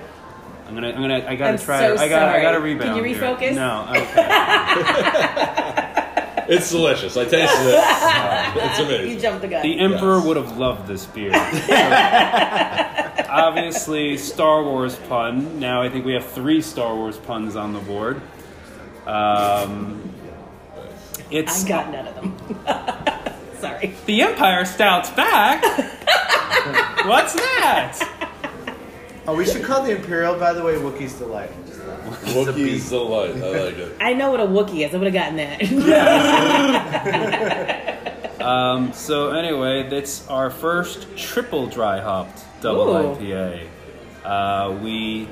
[0.68, 0.90] I'm gonna.
[0.90, 1.26] I'm gonna.
[1.28, 1.88] I gotta I'm try.
[1.88, 2.24] so I got.
[2.24, 2.42] I sorry.
[2.42, 2.96] gotta rebound.
[2.96, 3.42] Can rebound.
[3.42, 3.52] you here.
[3.52, 3.56] refocus?
[3.56, 3.86] No.
[5.84, 6.00] Okay.
[6.50, 7.16] It's delicious.
[7.18, 7.76] I tasted it.
[8.64, 9.12] it's amazing.
[9.12, 9.62] You jumped the gun.
[9.64, 10.26] The Emperor Yes.
[10.28, 11.32] would have loved this beer.
[13.30, 15.60] Obviously, Star Wars pun.
[15.60, 18.22] Now I think we have three Star Wars puns on the board.
[19.08, 20.14] Um,
[21.32, 22.38] it's I got none of them.
[23.60, 23.94] Sorry.
[24.06, 25.64] the Empire Stouts back.
[27.06, 28.10] What's that?
[29.28, 31.50] Oh, we should call the Imperial, by the way, Wookiee's Delight.
[32.16, 33.36] Wookiee's delight.
[33.36, 33.98] I like it.
[34.00, 34.94] I know what a Wookiee is.
[34.94, 35.60] I would have gotten that.
[38.44, 43.16] Um, so anyway, that's our first triple dry hopped double Ooh.
[43.16, 43.68] IPA.
[44.26, 45.30] Uh, we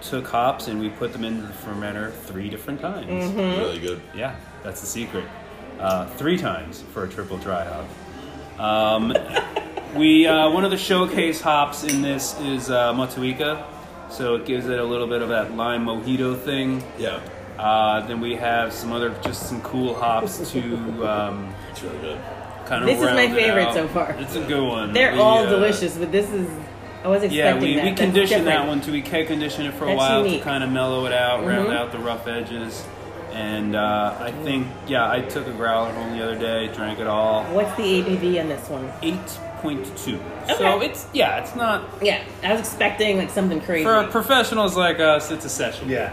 [0.00, 3.08] took hops and we put them into the fermenter three different times.
[3.08, 3.60] Mm-hmm.
[3.60, 4.00] Really good.
[4.14, 5.24] Yeah, that's the secret.
[5.80, 8.60] Uh, three times for a triple dry hop.
[8.60, 9.16] Um,
[9.96, 13.64] we uh, one of the showcase hops in this is uh, Motueka,
[14.14, 16.82] so it gives it a little bit of that lime mojito thing.
[16.98, 17.20] Yeah.
[17.58, 20.60] Uh, then we have some other just some cool hops to
[21.08, 22.20] um, It's really good.
[22.66, 22.86] kind of.
[22.88, 24.12] This is my favorite so far.
[24.18, 24.92] It's a good one.
[24.92, 26.48] They're We, all uh, delicious, but this is.
[27.04, 27.84] I was expecting Yeah, we, that.
[27.84, 28.90] we That's conditioned that one too.
[28.92, 30.40] We K conditioned it for a That's while unique.
[30.40, 31.76] to kind of mellow it out, round Mhm.
[31.76, 32.82] out the rough edges.
[33.32, 37.06] And uh, I think, yeah, I took a growler home the other day, drank it
[37.08, 37.42] all.
[37.52, 38.90] What's the ABV on this one?
[39.64, 40.14] 8.2.
[40.44, 40.54] Okay.
[40.58, 43.84] So it's, yeah, it's not, Yeah, I was expecting like something crazy.
[43.84, 45.88] for professionals like us, it's a session.
[45.88, 46.12] Yeah.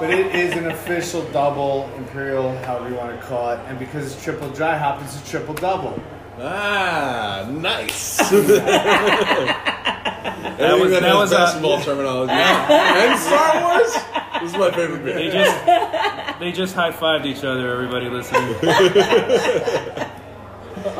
[0.00, 4.12] But it is an official double imperial, however you want to call it, and because
[4.14, 6.00] it's triple dry hop, it's a triple double.
[6.40, 8.18] Ah, nice.
[10.58, 12.32] That was- that, that has was a- basketball terminology.
[12.32, 13.92] and Star Wars.
[14.42, 15.32] This is my favorite They beer.
[15.44, 18.54] just, they just high fived each other, everybody listening.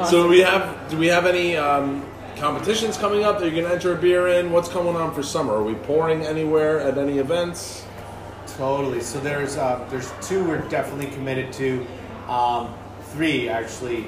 [0.09, 2.05] So do we have do we have any um,
[2.37, 4.53] competitions coming up that you can enter a beer in?
[4.53, 5.55] What's going on for summer?
[5.55, 7.85] Are we pouring anywhere at any events?
[8.57, 9.01] Totally.
[9.01, 11.87] So there's uh, there's two we're definitely committed to.
[12.29, 12.75] Um,
[13.13, 14.07] three actually.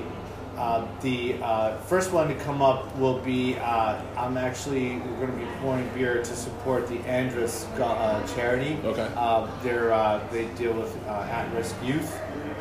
[0.56, 5.32] Uh, the uh, first one to come up will be uh, I'm actually we're going
[5.32, 8.78] to be pouring beer to support the Andrus uh, charity.
[8.84, 9.08] Okay.
[9.16, 12.14] Uh, they're uh, they deal with uh, at-risk youth,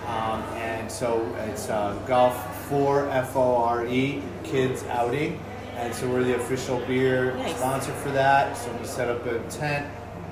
[0.07, 2.38] um, and so it's uh, Golf
[2.70, 5.39] for F O R E Kids Outing,
[5.76, 7.57] and so we're the official beer Nice.
[7.57, 8.55] sponsor for that.
[8.55, 9.86] So we set up a tent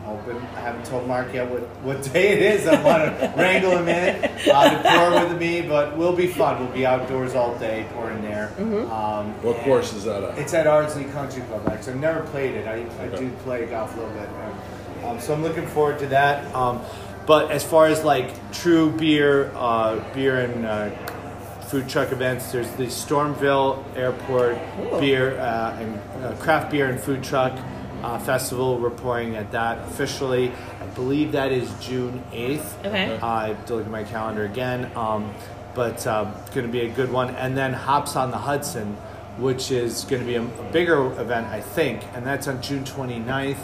[0.06, 0.38] hoping.
[0.56, 2.66] I haven't told Mark yet what, what day it is.
[2.68, 6.60] I want to wrangle him in uh, to pour with me, but we'll be fun.
[6.64, 8.54] We'll be outdoors all day pouring there.
[8.60, 10.38] Um, What course is that at?
[10.38, 11.68] it's at Ardsley Country Club.
[11.68, 12.68] Actually, I've never played it.
[12.68, 14.30] I, I do play golf a little bit,
[15.06, 16.54] um, so I'm looking forward to that.
[16.56, 16.82] Um,
[17.26, 20.90] but as far as like true beer, uh, beer and uh,
[21.68, 25.00] food truck events, there's the Stormville Airport Ooh.
[25.00, 27.58] beer uh, and uh, craft beer and food truck
[28.04, 28.78] uh, festival.
[28.78, 30.52] We're pouring at that officially.
[30.80, 32.86] I believe that is June 8th.
[32.86, 33.18] Okay.
[33.18, 34.90] Uh, I have to look at my calendar again.
[34.96, 35.34] Um,
[35.76, 37.36] but uh, it's going to be a good one.
[37.36, 38.96] And then Hops on the Hudson,
[39.38, 42.02] which is going to be a, a bigger event, I think.
[42.14, 43.58] And that's on June 29th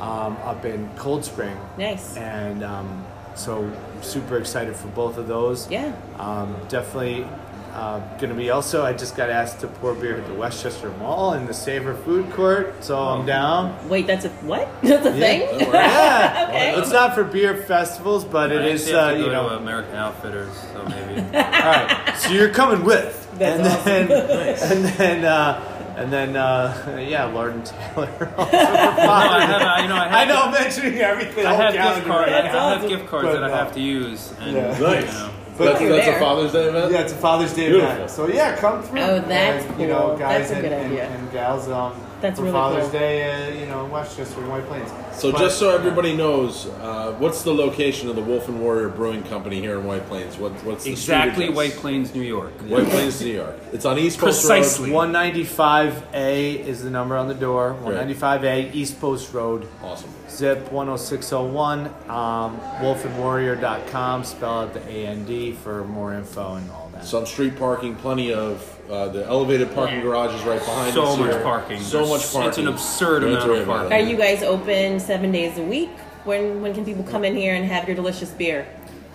[0.00, 1.56] um, up in Cold Spring.
[1.76, 2.16] Nice.
[2.16, 3.04] And um,
[3.40, 3.70] so
[4.02, 5.70] super excited for both of those.
[5.70, 5.92] Yeah.
[6.18, 7.26] Um, definitely
[7.72, 10.90] uh, going to be also, I just got asked to pour beer at the Westchester
[10.98, 12.74] Mall in the Savor Food Court.
[12.82, 13.88] So I'm down.
[13.88, 14.68] Wait, that's a what?
[14.82, 15.60] That's a thing?
[15.60, 16.48] Yeah.
[16.50, 16.74] Okay.
[16.80, 19.50] It's not for beer festivals, but it I is, uh, you know.
[19.50, 21.20] American Outfitters, so maybe.
[21.36, 24.64] All right, so you're coming with, That's and awesome.
[24.64, 28.08] then, and then, uh, and then, uh, yeah, Lord and Taylor.
[28.38, 31.46] no, I have, I, you know, I have, I know I'm mentioning everything.
[31.46, 32.28] I have gift calendar cards.
[32.28, 32.68] I That's now.
[32.70, 32.88] have awesome.
[32.88, 34.32] gift cards But that I have to use.
[34.40, 34.76] And, Yeah.
[34.78, 35.12] you Nice.
[35.12, 35.30] know.
[35.58, 36.92] That's, that's a Father's Day event?
[36.92, 37.94] Yeah, it's a Father's Day Beautiful.
[37.94, 38.10] event.
[38.10, 39.00] So yeah, come through.
[39.00, 41.04] Oh, that's And, You know, guys That's a and, good and, idea.
[41.10, 42.92] and gals um, That's for really Father's cool.
[43.00, 44.90] Day, uh, you know, in Westchester and White Plains.
[45.12, 48.88] So But- just so everybody knows, uh, what's the location of the Wolf and Warrior
[48.88, 50.38] Brewing Company here in White Plains?
[50.38, 51.48] What, what's the Exactly?
[51.50, 52.52] White Plains, New York.
[52.68, 53.56] White Plains, New York.
[53.72, 54.90] It's on East Post Precisely.
[54.90, 55.08] Road.
[55.12, 57.76] 195A is the number on the door.
[57.84, 59.66] 195A East Post Road.
[59.82, 60.10] Awesome.
[60.28, 66.90] Zip 10601, um, wolfandwarrior.com, spell out the A A-N-D D for more info and all
[66.94, 67.04] that.
[67.04, 70.24] Some street parking, plenty of uh, the elevated parking Yeah.
[70.34, 71.40] is right behind So us So much here.
[71.42, 71.80] parking.
[71.80, 72.48] So There's- much parking.
[72.48, 73.92] it's an absurd amount of parking.
[73.92, 75.90] Are you guys open seven days a week?
[76.24, 78.66] When when can people come in here and have your delicious beer?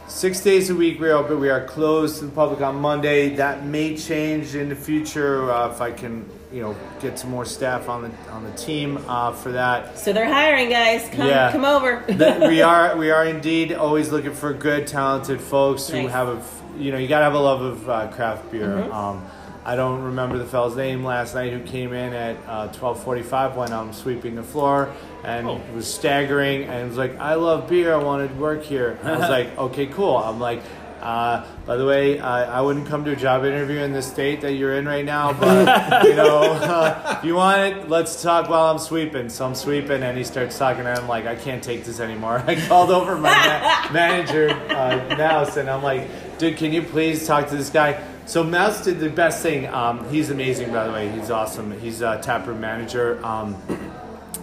[0.08, 1.40] Six days a week we're open.
[1.40, 3.36] We are closed to the public on Monday.
[3.36, 7.44] That may change in the future uh, if I can, you know, get some more
[7.46, 9.98] staff on the on the team uh, for that.
[10.00, 11.08] So they're hiring guys.
[11.12, 11.52] Come Yeah.
[11.52, 12.04] come over.
[12.48, 16.62] We are we are indeed always looking for good, talented folks who have a, f-
[16.78, 18.84] you know, you gotta have a love of uh, craft beer.
[18.92, 19.24] Um,
[19.66, 23.24] I don't remember the fellow's name last night who came in at uh, twelve forty
[23.24, 24.94] five when I'm sweeping the floor
[25.24, 25.60] and Oh.
[25.74, 27.92] was staggering and was like, "I love beer.
[27.94, 30.62] I wanted to work here." I was like, "Okay, cool." I'm like.
[31.02, 34.42] Uh, by the way, I, I wouldn't come to a job interview in the state
[34.42, 38.50] that you're in right now, but you know, uh, if you want it, let's talk
[38.50, 39.30] while I'm sweeping.
[39.30, 42.44] So I'm sweeping, and he starts talking, and I'm like, I can't take this anymore.
[42.48, 46.08] I called over my ma- manager, uh, Mouse, and I'm like,
[46.40, 48.02] dude, can you please talk to this guy?
[48.26, 49.68] So Mouse did the best thing.
[49.68, 51.10] Um, he's amazing, by the way.
[51.10, 51.72] He's awesome.
[51.80, 53.24] He's a taproom manager.
[53.24, 53.56] Um,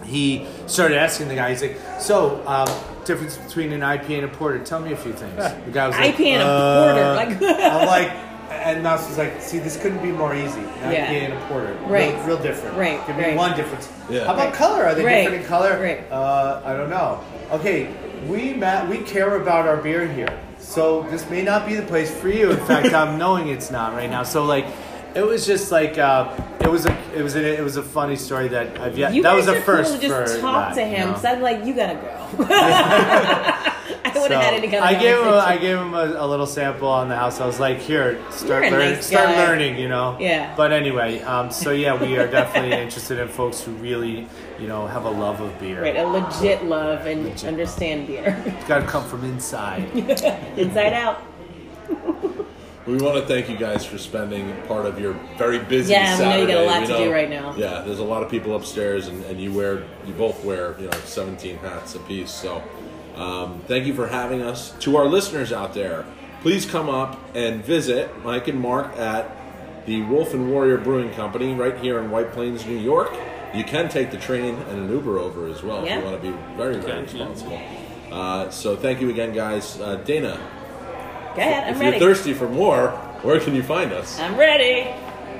[0.05, 1.49] he started asking the guy.
[1.49, 2.67] He's like, "So, um,
[3.05, 4.59] difference between an IPA and a porter?
[4.59, 7.61] Tell me a few things." The guy was like, IPA and a "Uh," porter, like-
[7.61, 8.11] I'm like,
[8.51, 10.61] and Mouse was like, "See, this couldn't be more easy.
[10.83, 11.05] An Yeah.
[11.07, 12.13] IPA and a porter, Right.
[12.15, 12.77] Real, real different.
[12.77, 13.35] Right, Give me right.
[13.37, 13.89] one difference.
[14.09, 14.25] Yeah.
[14.25, 14.85] How about color?
[14.85, 15.21] Are they Right.
[15.23, 15.77] different in color?
[15.81, 16.09] Right.
[16.11, 17.19] Uh, I don't know.
[17.51, 17.87] Okay,
[18.27, 20.29] we Matt, we care about our beer here,
[20.63, 22.51] so this may not be the place for you.
[22.51, 24.23] In fact, I'm knowing it's not right now.
[24.23, 24.65] So like.
[25.15, 28.15] It was just like uh, it was a it was a, it was a funny
[28.15, 30.89] story that I've yet You that was a first cool to just talk that, to
[30.89, 31.01] you him.
[31.01, 31.13] know?
[31.13, 32.43] Because I'm like, you gotta go.
[34.05, 34.85] I would have So, had it together.
[34.85, 37.39] I gave him a, I gave him a, a little sample on the house.
[37.39, 40.17] I was like, "Here, start learning, nice start learning," you know.
[40.19, 40.53] Yeah.
[40.57, 44.27] But anyway, um, so yeah, we are definitely interested in folks who really,
[44.59, 45.81] you know, have a love of beer.
[45.81, 48.41] Right, a legit love and understand beer.
[48.45, 49.83] It's got to come from inside.
[50.57, 51.23] Inside out.
[52.85, 56.25] We want to thank you guys for spending part of your very busy Yeah, we
[56.25, 57.55] know you got a lot We to do right now.
[57.55, 60.87] Yeah, there's a lot of people upstairs, and, and you wear you both wear you
[60.87, 62.29] know 17 hats apiece.
[62.29, 62.61] So,
[63.15, 64.71] um, thank you for having us.
[64.79, 66.05] To our listeners out there,
[66.41, 69.29] please come up and visit Mike and Mark at
[69.85, 73.11] the Wolf and Warrior Brewing Company right here in White Plains, New York.
[73.53, 75.97] You can take the train and an Uber over as well Yeah.
[75.97, 77.01] if you want to be very very Okay, yeah.
[77.27, 77.61] responsible.
[78.11, 79.79] Uh, so, thank you again, guys.
[79.79, 80.39] Uh, Dana,
[81.35, 81.97] Go ahead, I'm if ready.
[81.97, 82.89] you're thirsty for more,
[83.23, 84.19] where can you find us?
[84.19, 84.87] I'm ready.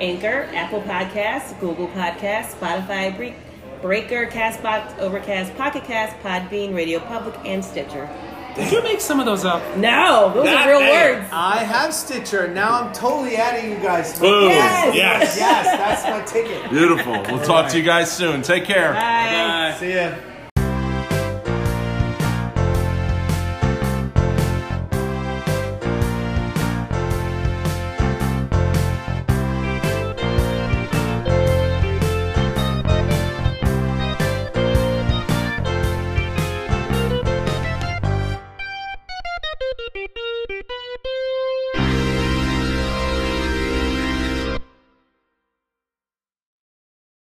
[0.01, 3.36] Anchor, Apple Podcasts, Google Podcasts, Spotify, Bre-
[3.84, 8.09] Breaker, Castbox, Overcast, Pocket Cast, Podbean, Radio Public, and Stitcher.
[8.55, 9.61] Did you make some of those up?
[9.77, 11.17] No, those That are real man.
[11.19, 11.29] words.
[11.34, 12.47] I have Stitcher.
[12.47, 14.17] Now I'm totally adding you guys.
[14.17, 14.49] Boom.
[14.49, 14.95] Yes.
[14.95, 15.38] Yes.
[15.38, 16.69] Yes, that's my ticket.
[16.69, 17.11] Beautiful.
[17.23, 18.41] We'll talk to you guys soon.
[18.41, 18.93] Take care.
[18.93, 18.99] Bye.
[19.73, 19.75] Bye.
[19.79, 20.13] See ya.